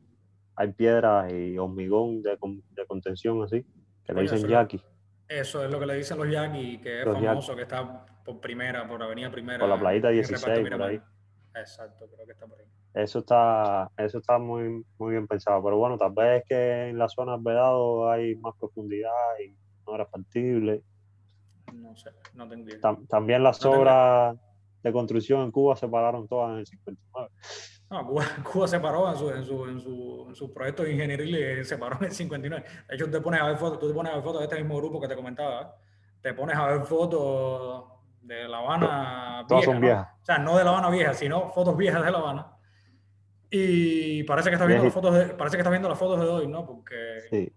hay 0.57 0.73
piedras 0.73 1.33
y 1.33 1.59
hormigón 1.59 2.23
de, 2.23 2.39
de 2.71 2.87
contención 2.87 3.43
así, 3.43 3.65
que 4.05 4.13
le 4.13 4.23
dicen 4.23 4.49
yaqui. 4.49 4.81
Eso 5.29 5.65
es 5.65 5.71
lo 5.71 5.79
que 5.79 5.87
le 5.87 5.95
dicen 5.95 6.19
los 6.19 6.31
yaqui, 6.31 6.79
que 6.79 7.01
es 7.01 7.05
famoso, 7.05 7.55
que 7.55 7.63
está 7.63 8.07
por 8.25 8.41
primera, 8.41 8.87
por 8.89 9.03
Avenida 9.03 9.31
Primera. 9.31 9.61
Por 9.61 9.69
la 9.69 9.79
playita 9.79 10.09
16, 10.09 10.71
por 10.71 10.83
ahí. 10.83 11.01
Exacto, 11.55 12.09
creo 12.13 12.27
que 12.27 12.33
está 12.33 12.47
por 12.47 12.59
ahí. 12.59 12.67
Eso 12.95 13.19
está, 13.19 13.91
eso 13.99 14.19
está 14.19 14.39
muy, 14.39 14.85
muy 14.99 15.13
bien 15.13 15.27
pensado. 15.27 15.63
Pero 15.63 15.77
bueno, 15.77 15.99
tal 15.99 16.13
vez 16.13 16.43
es 16.43 16.49
que 16.49 16.89
en 16.89 16.99
la 16.99 17.09
zona 17.09 17.37
Vedado 17.39 18.11
hay 18.11 18.35
más 18.37 18.55
profundidad 18.59 19.11
y 19.45 19.55
no 19.87 19.95
era 19.95 20.07
factible. 20.07 20.83
No 21.75 21.95
sé, 21.97 22.11
no 22.35 22.49
tengo 22.49 22.69
idea. 22.69 22.81
también 23.09 23.43
las 23.43 23.65
obras 23.67 24.37
de 24.83 24.93
construcción 24.93 25.43
en 25.43 25.51
Cuba 25.51 25.77
se 25.77 25.89
pararon 25.89 26.27
todas 26.27 26.53
en 26.53 26.59
el 26.61 26.67
59. 26.67 27.31
No, 27.91 28.07
Cuba, 28.53 28.69
se 28.69 28.81
paró 28.81 29.11
en 29.11 29.17
su, 29.17 29.31
en 29.31 29.45
su, 29.45 29.65
en 29.67 29.81
su, 29.81 30.25
en 30.29 30.35
su 30.35 30.53
proyecto 30.53 30.83
de 30.83 30.93
ingeniería 30.93 31.61
y 31.61 31.65
se 31.65 31.79
paró 31.79 31.97
en 32.01 32.07
el 32.07 32.13
59. 32.13 32.65
De 32.89 32.95
hecho, 32.95 33.11
te 33.11 33.21
pones 33.21 33.41
a 33.41 33.47
ver 33.47 33.57
fotos, 33.57 33.79
tú 33.79 33.89
te 33.89 33.95
pones 33.95 34.13
a 34.13 34.17
ver 34.17 34.25
fotos 34.25 34.41
de 34.41 34.45
este 34.47 34.59
mismo 34.59 34.77
grupo 34.77 35.01
que 35.01 35.09
te 35.09 35.17
comentaba. 35.17 35.77
Te 36.21 36.35
pones 36.35 36.57
a 36.57 36.67
ver 36.67 36.81
fotos 36.83 37.85
de 38.23 38.49
La 38.49 38.59
Habana 38.59 39.45
Todas 39.47 39.65
son 39.65 39.81
viejas. 39.81 40.09
O 40.23 40.25
sea, 40.25 40.39
no 40.39 40.57
de 40.59 40.65
La 40.65 40.71
Habana 40.71 40.91
vieja, 40.91 41.15
sino 41.15 41.51
fotos 41.51 41.77
viejas 41.77 42.05
de 42.05 42.11
La 42.11 42.19
Habana. 42.19 42.53
Y 43.51 44.25
parece 44.25 44.51
que 44.51 44.55
estás 44.55 44.67
viendo, 44.67 44.85
las 44.85 44.93
fotos 44.93 45.15
de, 45.15 45.27
parece 45.35 45.57
que 45.57 45.61
estás 45.61 45.71
viendo 45.71 45.89
las 45.89 45.99
fotos 45.99 46.21
de 46.21 46.27
hoy, 46.27 46.49
¿no? 46.49 46.67
Porque 46.67 46.97
sí 47.31 47.53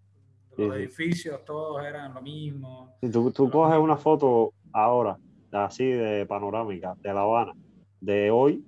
los 0.67 0.75
edificios 0.75 1.43
todos 1.45 1.83
eran 1.83 2.13
lo 2.13 2.21
mismo. 2.21 2.95
Si 3.01 3.09
tú, 3.09 3.31
tú 3.31 3.49
coges 3.49 3.77
una 3.77 3.97
foto 3.97 4.53
ahora, 4.73 5.17
así 5.51 5.85
de 5.85 6.25
panorámica, 6.25 6.95
de 6.99 7.13
La 7.13 7.21
Habana, 7.21 7.53
de 7.99 8.31
hoy, 8.31 8.63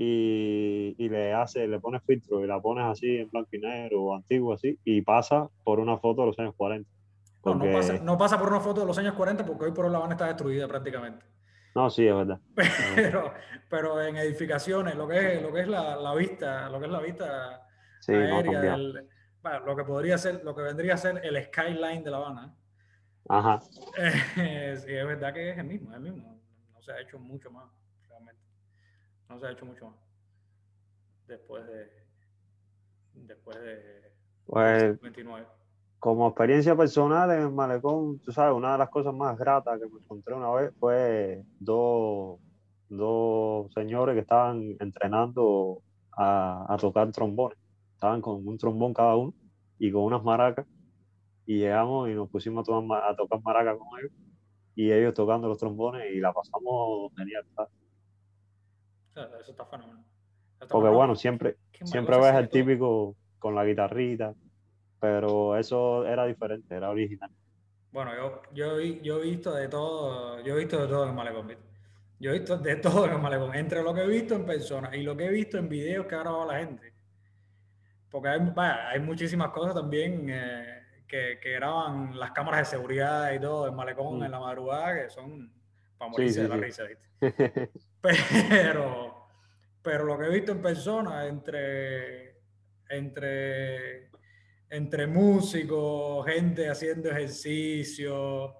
y, 0.00 0.94
y, 0.96 1.08
le 1.08 1.34
hace, 1.34 1.66
le 1.66 1.80
pones 1.80 2.04
filtro 2.04 2.44
y 2.44 2.46
la 2.46 2.60
pones 2.60 2.84
así 2.84 3.16
en 3.16 3.28
blanco 3.30 3.48
y 3.50 3.58
negro 3.58 4.00
o 4.04 4.14
antiguo 4.14 4.54
así, 4.54 4.78
y 4.84 5.02
pasa 5.02 5.48
por 5.64 5.80
una 5.80 5.98
foto 5.98 6.20
de 6.20 6.28
los 6.28 6.38
años 6.38 6.54
40. 6.56 6.88
No, 7.44 7.54
no, 7.56 7.72
pasa, 7.72 7.98
no 7.98 8.16
pasa 8.16 8.38
por 8.38 8.48
una 8.48 8.60
foto 8.60 8.82
de 8.82 8.86
los 8.86 8.96
años 8.96 9.14
40 9.14 9.44
porque 9.44 9.64
hoy 9.64 9.72
por 9.72 9.86
hoy 9.86 9.90
La 9.90 9.98
Habana 9.98 10.14
está 10.14 10.28
destruida 10.28 10.68
prácticamente. 10.68 11.26
No, 11.74 11.90
sí, 11.90 12.06
es 12.06 12.14
verdad. 12.14 12.38
Pero, 12.94 13.34
pero 13.68 14.00
en 14.00 14.16
edificaciones, 14.18 14.94
lo 14.94 15.08
que 15.08 15.34
es, 15.34 15.42
lo 15.42 15.52
que 15.52 15.62
es 15.62 15.68
la, 15.68 15.96
la 15.96 16.14
vista, 16.14 16.68
lo 16.68 16.78
que 16.78 16.86
es 16.86 16.92
la 16.92 17.00
vista 17.00 17.66
aérea 18.06 18.60
del, 18.60 19.08
lo 19.66 19.74
que 19.74 19.82
podría 19.82 20.16
ser, 20.16 20.44
lo 20.44 20.54
que 20.54 20.62
vendría 20.62 20.94
a 20.94 20.98
ser 20.98 21.20
el 21.24 21.42
skyline 21.46 22.04
de 22.04 22.10
La 22.12 22.18
Habana. 22.18 22.54
Ajá. 23.28 23.60
es 24.36 24.86
verdad 24.86 25.34
que 25.34 25.50
es 25.50 25.58
el 25.58 25.64
mismo, 25.64 25.90
es 25.90 25.96
el 25.96 26.02
mismo. 26.02 26.40
No 26.72 26.80
se 26.82 26.92
ha 26.92 27.00
hecho 27.00 27.18
mucho 27.18 27.50
más. 27.50 27.77
No 29.28 29.38
se 29.38 29.46
ha 29.46 29.52
hecho 29.52 29.66
mucho 29.66 29.86
más. 29.86 29.98
Después 31.26 31.66
de. 31.66 31.90
Después 33.14 33.60
de. 33.60 34.12
Pues, 34.46 35.00
29. 35.00 35.46
Como 35.98 36.28
experiencia 36.28 36.76
personal 36.76 37.30
en 37.32 37.40
el 37.40 37.50
malecón, 37.50 38.20
tú 38.20 38.32
sabes, 38.32 38.56
una 38.56 38.72
de 38.72 38.78
las 38.78 38.88
cosas 38.88 39.12
más 39.12 39.36
gratas 39.36 39.80
que 39.80 39.86
me 39.86 39.98
encontré 39.98 40.32
una 40.34 40.50
vez 40.52 40.72
fue 40.78 41.44
dos, 41.58 42.38
dos 42.88 43.72
señores 43.74 44.14
que 44.14 44.20
estaban 44.20 44.76
entrenando 44.78 45.82
a, 46.12 46.72
a 46.72 46.76
tocar 46.76 47.10
trombones 47.10 47.58
estaban 47.98 48.22
con 48.22 48.46
un 48.46 48.56
trombón 48.56 48.94
cada 48.94 49.16
uno 49.16 49.34
y 49.78 49.90
con 49.90 50.02
unas 50.04 50.22
maracas. 50.22 50.66
Y 51.46 51.58
llegamos 51.58 52.08
y 52.08 52.14
nos 52.14 52.28
pusimos 52.30 52.68
a, 52.68 53.16
tocar 53.16 53.40
maracas 53.42 53.76
con 53.78 53.98
ellos. 53.98 54.12
Y 54.76 54.92
ellos 54.92 55.14
tocando 55.14 55.48
los 55.48 55.58
trombones 55.58 56.04
y 56.14 56.20
la 56.20 56.32
pasamos 56.32 57.12
genial. 57.16 57.44
Eso 59.40 59.50
está 59.50 59.64
fenomenal. 59.66 60.04
Porque 60.68 60.88
bueno, 60.88 61.14
siempre, 61.14 61.56
siempre 61.84 62.18
ves 62.18 62.34
el 62.34 62.48
típico 62.48 63.16
con 63.38 63.54
la 63.54 63.64
guitarrita, 63.64 64.34
pero 64.98 65.56
eso 65.56 66.04
era 66.04 66.26
diferente, 66.26 66.74
era 66.74 66.90
original. 66.90 67.30
Bueno, 67.92 68.14
yo, 68.14 68.42
yo, 68.52 68.80
yo 68.80 69.18
he 69.18 69.22
visto 69.22 69.54
de 69.54 69.68
todo, 69.68 70.40
yo 70.40 70.54
he 70.54 70.58
visto 70.58 70.80
de 70.80 70.88
todo 70.88 71.04
en 71.04 71.10
el 71.10 71.14
malecón. 71.14 71.56
Yo 72.18 72.30
he 72.30 72.38
visto 72.38 72.58
de 72.58 72.76
todo 72.76 73.06
en 73.06 73.12
el 73.12 73.18
malecón, 73.20 73.54
entre 73.54 73.82
lo 73.82 73.94
que 73.94 74.02
he 74.02 74.08
visto 74.08 74.34
en 74.34 74.44
persona 74.44 74.94
y 74.96 75.02
lo 75.02 75.16
que 75.16 75.26
he 75.26 75.30
visto 75.30 75.58
en 75.58 75.68
videos 75.68 76.06
que 76.06 76.14
ha 76.16 76.18
grabado 76.18 76.46
la 76.46 76.58
gente 76.58 76.98
porque 78.10 78.28
hay, 78.28 78.40
hay 78.56 79.00
muchísimas 79.00 79.50
cosas 79.50 79.74
también 79.74 80.26
eh, 80.30 80.82
que, 81.06 81.38
que, 81.40 81.52
graban 81.52 82.18
las 82.18 82.32
cámaras 82.32 82.60
de 82.60 82.76
seguridad 82.76 83.32
y 83.32 83.40
todo, 83.40 83.66
el 83.66 83.72
malecón 83.72 84.18
mm. 84.18 84.24
en 84.24 84.30
la 84.30 84.40
madrugada, 84.40 85.02
que 85.02 85.10
son 85.10 85.52
para 85.96 86.10
morirse 86.10 86.42
de 86.42 86.48
la 86.48 86.56
risa, 86.56 86.84
Pero, 88.00 89.28
pero 89.82 90.04
lo 90.04 90.18
que 90.18 90.26
he 90.26 90.30
visto 90.30 90.52
en 90.52 90.62
persona, 90.62 91.26
entre, 91.26 92.36
entre, 92.88 94.10
entre 94.70 95.06
músicos, 95.06 96.26
gente 96.26 96.68
haciendo 96.68 97.10
ejercicio, 97.10 98.54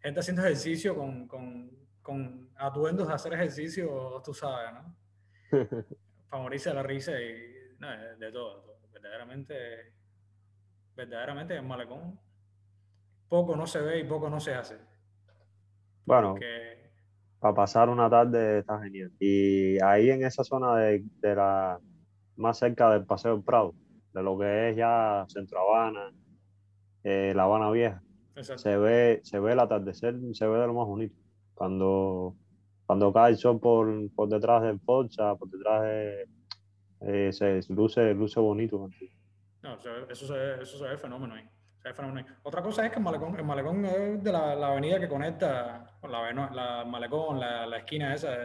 gente 0.00 0.20
haciendo 0.20 0.42
ejercicio 0.42 0.94
con, 0.96 1.28
con, 1.28 1.70
con 2.02 2.50
atuendos 2.56 3.08
de 3.08 3.14
hacer 3.14 3.34
ejercicio, 3.34 4.20
tú 4.24 4.34
sabes, 4.34 4.72
¿no? 4.72 4.96
de 6.64 6.74
la 6.74 6.82
risa 6.82 7.12
y 7.20 7.56
no, 7.78 7.88
de 8.18 8.32
todo, 8.32 8.78
Verdaderamente, 8.92 9.92
verdaderamente 10.94 11.54
en 11.54 11.66
Malecón 11.66 12.18
poco 13.28 13.56
no 13.56 13.66
se 13.66 13.80
ve 13.80 13.98
y 14.00 14.04
poco 14.04 14.30
no 14.30 14.40
se 14.40 14.54
hace. 14.54 14.78
Bueno, 16.04 16.36
para 17.40 17.54
pasar 17.54 17.88
una 17.88 18.08
tarde 18.08 18.58
está 18.60 18.80
genial. 18.80 19.12
Y 19.18 19.80
ahí 19.82 20.10
en 20.10 20.24
esa 20.24 20.44
zona 20.44 20.76
de, 20.76 21.04
la 21.22 21.78
más 22.36 22.58
cerca 22.58 22.90
del 22.90 23.04
Paseo 23.04 23.34
del 23.34 23.44
Prado, 23.44 23.74
de 24.12 24.22
lo 24.22 24.38
que 24.38 24.70
es 24.70 24.76
ya 24.76 25.24
Centro 25.28 25.60
Habana, 25.60 26.12
eh, 27.04 27.32
La 27.34 27.44
Habana 27.44 27.70
Vieja, 27.70 28.02
se 28.42 28.76
ve, 28.76 29.20
se 29.22 29.38
ve 29.38 29.52
el 29.52 29.60
atardecer, 29.60 30.14
se 30.32 30.46
ve 30.46 30.58
de 30.58 30.66
lo 30.66 30.74
más 30.74 30.86
bonito. 30.86 31.14
Cuando, 31.54 32.36
cuando 32.86 33.12
cae 33.12 33.32
el 33.32 33.38
sol 33.38 33.60
por, 33.60 33.88
por 34.14 34.28
detrás 34.28 34.62
del 34.62 34.78
Porsche, 34.78 35.22
por 35.38 35.48
detrás 35.48 35.82
de, 35.82 36.28
eh, 37.00 37.32
se 37.32 37.60
luce, 37.72 38.14
luce 38.14 38.40
bonito. 38.40 38.88
No, 39.62 39.74
eso, 40.10 40.26
se, 40.26 40.62
eso 40.62 40.78
se 40.78 40.84
ve 40.84 40.96
fenómeno 40.96 41.34
ahí. 41.34 41.48
Otra 42.42 42.62
cosa 42.62 42.84
es 42.84 42.90
que 42.90 42.98
el 42.98 43.04
malecón, 43.04 43.36
el 43.36 43.44
malecón 43.44 43.84
es 43.84 44.22
de 44.22 44.32
la, 44.32 44.54
la 44.54 44.68
avenida 44.68 44.98
que 44.98 45.08
conecta 45.08 45.96
con 46.00 46.10
la, 46.10 46.32
la 46.32 46.84
malecón, 46.84 47.38
la, 47.38 47.66
la, 47.66 47.78
esquina 47.78 48.12
esa, 48.14 48.36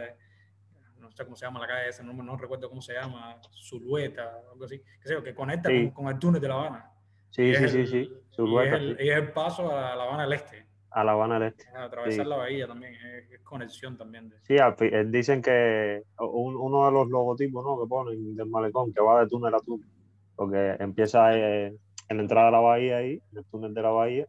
no 0.98 1.10
sé 1.10 1.24
cómo 1.24 1.34
se 1.34 1.46
llama 1.46 1.60
la 1.60 1.66
calle 1.66 1.88
esa, 1.88 2.02
no, 2.02 2.12
no 2.12 2.36
recuerdo 2.36 2.68
cómo 2.68 2.80
se 2.80 2.94
llama, 2.94 3.40
Zulueta, 3.68 4.42
algo 4.52 4.64
así, 4.64 4.80
que, 5.00 5.08
sé, 5.08 5.22
que 5.22 5.34
conecta 5.34 5.68
con, 5.92 6.08
el 6.08 6.18
túnel 6.18 6.40
de 6.40 6.48
La 6.48 6.54
Habana. 6.54 6.90
Sí, 7.30 7.54
sí, 7.54 7.68
sí, 7.68 7.86
sí, 7.86 8.12
Zulueta. 8.30 8.78
Y 8.78 8.92
es, 8.92 8.98
el, 8.98 9.06
y 9.06 9.10
es 9.10 9.16
el 9.16 9.32
paso 9.32 9.76
a 9.76 9.96
La 9.96 10.04
Habana 10.04 10.22
del 10.22 10.34
Este 10.34 10.72
a 10.94 11.04
La 11.04 11.12
Habana 11.12 11.38
del 11.38 11.48
Este. 11.48 11.64
atravesar 11.74 12.26
la 12.26 12.36
bahía 12.36 12.66
también, 12.66 12.94
es, 12.94 13.40
conexión 13.40 13.96
también. 13.96 14.28
De... 14.28 14.36
Sí, 14.42 14.56
eh, 14.56 15.04
dicen 15.08 15.42
que 15.42 16.02
uno 16.18 16.86
de 16.86 16.92
los 16.92 17.08
logotipos 17.08 17.64
¿no? 17.64 17.80
que 17.80 17.88
ponen 17.88 18.36
del 18.36 18.46
malecón, 18.46 18.92
que 18.92 19.00
va 19.00 19.20
de 19.20 19.28
túnel 19.28 19.54
a 19.54 19.58
túnel, 19.60 19.88
porque 20.36 20.76
empieza 20.78 21.36
eh, 21.36 21.74
en 22.12 22.18
la 22.18 22.22
entrada 22.22 22.46
de 22.46 22.52
la 22.52 22.60
bahía 22.60 22.96
ahí, 22.98 23.22
en 23.32 23.38
el 23.38 23.44
túnel 23.46 23.74
de 23.74 23.82
la 23.82 23.90
bahía, 23.90 24.26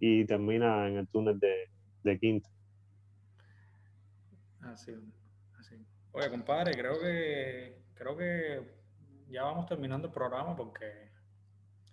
y 0.00 0.24
termina 0.24 0.88
en 0.88 0.96
el 0.96 1.08
túnel 1.08 1.38
de, 1.38 1.68
de 2.02 2.18
Quinta. 2.18 2.48
Así, 4.62 4.92
así. 5.58 5.76
Oye, 6.12 6.30
compadre, 6.30 6.72
creo 6.72 6.98
que, 6.98 7.78
creo 7.94 8.16
que 8.16 8.78
ya 9.28 9.44
vamos 9.44 9.66
terminando 9.66 10.08
el 10.08 10.12
programa 10.12 10.56
porque 10.56 11.10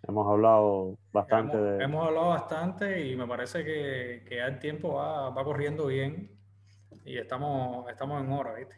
hemos 0.08 0.28
hablado 0.28 0.98
bastante. 1.12 1.58
Hemos, 1.58 1.82
hemos 1.82 2.08
hablado 2.08 2.30
bastante 2.30 3.06
y 3.06 3.16
me 3.16 3.28
parece 3.28 3.64
que, 3.64 4.24
que 4.28 4.38
ya 4.38 4.48
el 4.48 4.60
tiempo 4.60 4.94
va, 4.94 5.30
va, 5.30 5.44
corriendo 5.44 5.88
bien 5.88 6.32
y 7.04 7.18
estamos, 7.18 7.90
estamos 7.90 8.24
en 8.24 8.32
hora, 8.32 8.54
¿viste? 8.54 8.76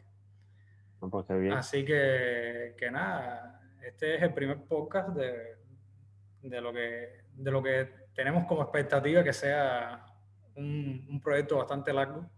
pues 0.99 1.27
bien. 1.27 1.53
Así 1.53 1.85
que, 1.85 2.75
que 2.77 2.89
nada, 2.89 3.61
este 3.85 4.15
es 4.15 4.23
el 4.23 4.33
primer 4.33 4.63
podcast 4.63 5.09
de, 5.09 5.56
de, 6.41 6.61
lo 6.61 6.73
que, 6.73 7.23
de 7.33 7.51
lo 7.51 7.61
que 7.61 7.93
tenemos 8.13 8.45
como 8.45 8.63
expectativa 8.63 9.23
que 9.23 9.33
sea 9.33 10.05
un, 10.55 11.05
un 11.09 11.21
proyecto 11.21 11.57
bastante 11.57 11.93
largo. 11.93 12.29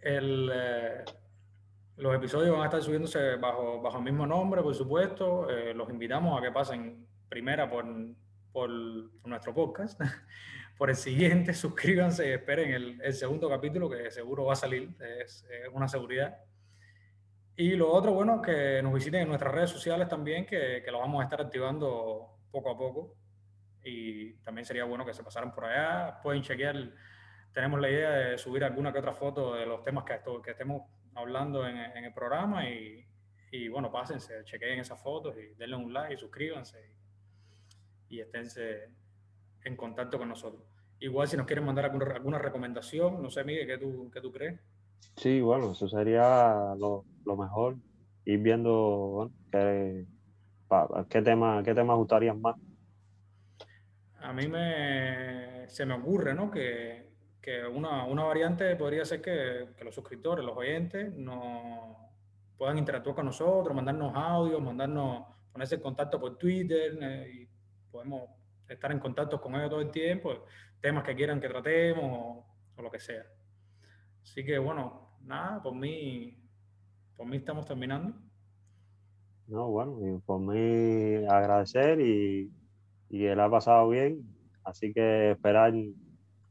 El, 0.00 0.50
eh, 0.52 1.04
los 1.96 2.14
episodios 2.14 2.52
van 2.52 2.62
a 2.62 2.64
estar 2.64 2.82
subiéndose 2.82 3.36
bajo, 3.36 3.80
bajo 3.80 3.98
el 3.98 4.04
mismo 4.04 4.26
nombre, 4.26 4.62
por 4.62 4.74
supuesto. 4.74 5.48
Eh, 5.48 5.74
los 5.74 5.88
invitamos 5.90 6.38
a 6.38 6.42
que 6.42 6.50
pasen 6.50 7.06
primera 7.28 7.70
por, 7.70 7.86
por, 8.52 8.70
nuestro 9.24 9.54
podcast, 9.54 10.00
por 10.78 10.90
el 10.90 10.96
siguiente, 10.96 11.54
suscríbanse 11.54 12.28
y 12.28 12.32
esperen 12.32 12.72
el, 12.72 13.00
el, 13.02 13.12
segundo 13.12 13.48
capítulo 13.48 13.88
que 13.88 14.10
seguro 14.10 14.46
va 14.46 14.54
a 14.54 14.56
salir, 14.56 14.94
es, 15.20 15.44
es, 15.44 15.68
una 15.72 15.88
seguridad. 15.88 16.36
Y 17.56 17.76
lo 17.76 17.92
otro, 17.92 18.12
bueno, 18.12 18.40
que 18.40 18.80
nos 18.82 18.94
visiten 18.94 19.22
en 19.22 19.28
nuestras 19.28 19.52
redes 19.52 19.70
sociales 19.70 20.08
también, 20.08 20.46
que, 20.46 20.82
que 20.84 20.90
lo 20.90 21.00
vamos 21.00 21.20
a 21.20 21.24
estar 21.24 21.40
activando 21.40 22.38
poco 22.50 22.70
a 22.70 22.78
poco. 22.78 23.16
Y 23.84 24.34
también 24.44 24.64
sería 24.64 24.84
bueno 24.84 25.04
que 25.04 25.12
se 25.12 25.22
pasaran 25.22 25.52
por 25.52 25.64
allá. 25.64 26.20
Pueden 26.22 26.42
chequear, 26.42 26.76
tenemos 27.52 27.80
la 27.80 27.90
idea 27.90 28.10
de 28.10 28.38
subir 28.38 28.64
alguna 28.64 28.92
que 28.92 29.00
otra 29.00 29.12
foto 29.12 29.54
de 29.54 29.66
los 29.66 29.82
temas 29.82 30.04
que, 30.04 30.14
esto, 30.14 30.40
que 30.40 30.52
estemos 30.52 30.82
hablando 31.14 31.66
en, 31.66 31.76
en 31.76 32.04
el 32.04 32.14
programa 32.14 32.68
y, 32.68 33.04
y, 33.50 33.68
bueno, 33.68 33.92
pásense, 33.92 34.44
chequeen 34.44 34.80
esas 34.80 35.02
fotos 35.02 35.36
y 35.36 35.54
denle 35.54 35.76
un 35.76 35.92
like, 35.92 36.14
y 36.14 36.16
suscríbanse 36.16 36.78
y, 38.08 38.16
y 38.16 38.20
esténse 38.20 38.88
en 39.64 39.76
contacto 39.76 40.18
con 40.18 40.28
nosotros. 40.28 40.62
Igual 41.00 41.28
si 41.28 41.36
nos 41.36 41.46
quieren 41.46 41.66
mandar 41.66 41.84
alguna, 41.84 42.14
alguna 42.14 42.38
recomendación, 42.38 43.22
no 43.22 43.28
sé, 43.28 43.44
Miguel, 43.44 43.66
¿qué 43.66 43.78
tú, 43.78 44.10
qué 44.10 44.20
tú 44.20 44.32
crees? 44.32 44.58
Sí, 45.16 45.40
bueno, 45.40 45.72
eso 45.72 45.88
sería 45.88 46.74
lo, 46.78 47.04
lo 47.24 47.36
mejor, 47.36 47.76
ir 48.24 48.38
viendo 48.40 49.30
qué, 49.50 50.06
qué 51.08 51.22
temas 51.22 51.64
qué 51.64 51.74
tema 51.74 51.94
gustarían 51.94 52.40
más. 52.40 52.56
A 54.20 54.32
mí 54.32 54.46
me, 54.48 55.68
se 55.68 55.84
me 55.84 55.94
ocurre, 55.94 56.34
¿no? 56.34 56.50
Que, 56.50 57.10
que 57.40 57.66
una, 57.66 58.04
una, 58.04 58.22
variante 58.22 58.76
podría 58.76 59.04
ser 59.04 59.20
que, 59.20 59.68
que, 59.76 59.84
los 59.84 59.94
suscriptores, 59.94 60.44
los 60.44 60.56
oyentes, 60.56 61.12
no 61.12 62.12
puedan 62.56 62.78
interactuar 62.78 63.16
con 63.16 63.26
nosotros, 63.26 63.74
mandarnos 63.74 64.12
audios, 64.14 64.62
mandarnos, 64.62 65.24
ponerse 65.50 65.74
en 65.74 65.80
contacto 65.80 66.20
por 66.20 66.38
Twitter 66.38 66.96
eh, 67.00 67.30
y 67.34 67.48
podemos 67.90 68.30
estar 68.68 68.92
en 68.92 69.00
contacto 69.00 69.40
con 69.40 69.56
ellos 69.56 69.70
todo 69.70 69.80
el 69.80 69.90
tiempo, 69.90 70.44
temas 70.80 71.02
que 71.02 71.16
quieran 71.16 71.40
que 71.40 71.48
tratemos 71.48 72.44
o, 72.76 72.82
lo 72.82 72.90
que 72.90 73.00
sea. 73.00 73.24
Así 74.22 74.44
que 74.44 74.58
bueno, 74.58 75.16
nada, 75.22 75.62
por 75.62 75.74
mí, 75.74 76.38
por 77.16 77.26
mí 77.26 77.36
estamos 77.36 77.66
terminando. 77.66 78.14
No, 79.46 79.68
bueno, 79.68 79.98
y 80.00 80.18
por 80.20 80.40
mí 80.40 81.26
agradecer 81.28 82.00
y, 82.00 82.50
y 83.10 83.24
él 83.26 83.40
ha 83.40 83.50
pasado 83.50 83.88
bien, 83.88 84.22
así 84.64 84.92
que 84.92 85.32
esperar 85.32 85.74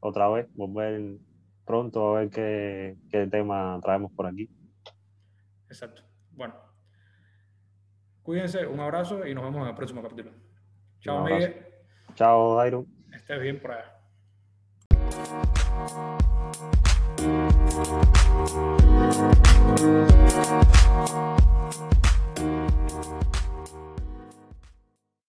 otra 0.00 0.28
vez, 0.28 0.46
volver 0.54 1.16
pronto 1.64 2.16
a 2.16 2.20
ver 2.20 2.30
qué, 2.30 2.96
qué 3.10 3.26
tema 3.26 3.78
traemos 3.82 4.12
por 4.12 4.26
aquí. 4.26 4.48
Exacto. 5.68 6.02
Bueno, 6.30 6.54
cuídense, 8.22 8.66
un 8.66 8.80
abrazo 8.80 9.26
y 9.26 9.34
nos 9.34 9.44
vemos 9.44 9.62
en 9.62 9.68
el 9.68 9.74
próximo 9.74 10.02
capítulo. 10.02 10.32
Chao, 11.00 11.24
Miguel. 11.24 11.66
Chao, 12.14 12.56
Dairo. 12.56 12.86
Estés 13.12 13.40
bien 13.40 13.60
por 13.60 13.72
allá. 13.72 13.98
We'll 17.22 17.52
be 19.76 19.84
right. 19.84 21.41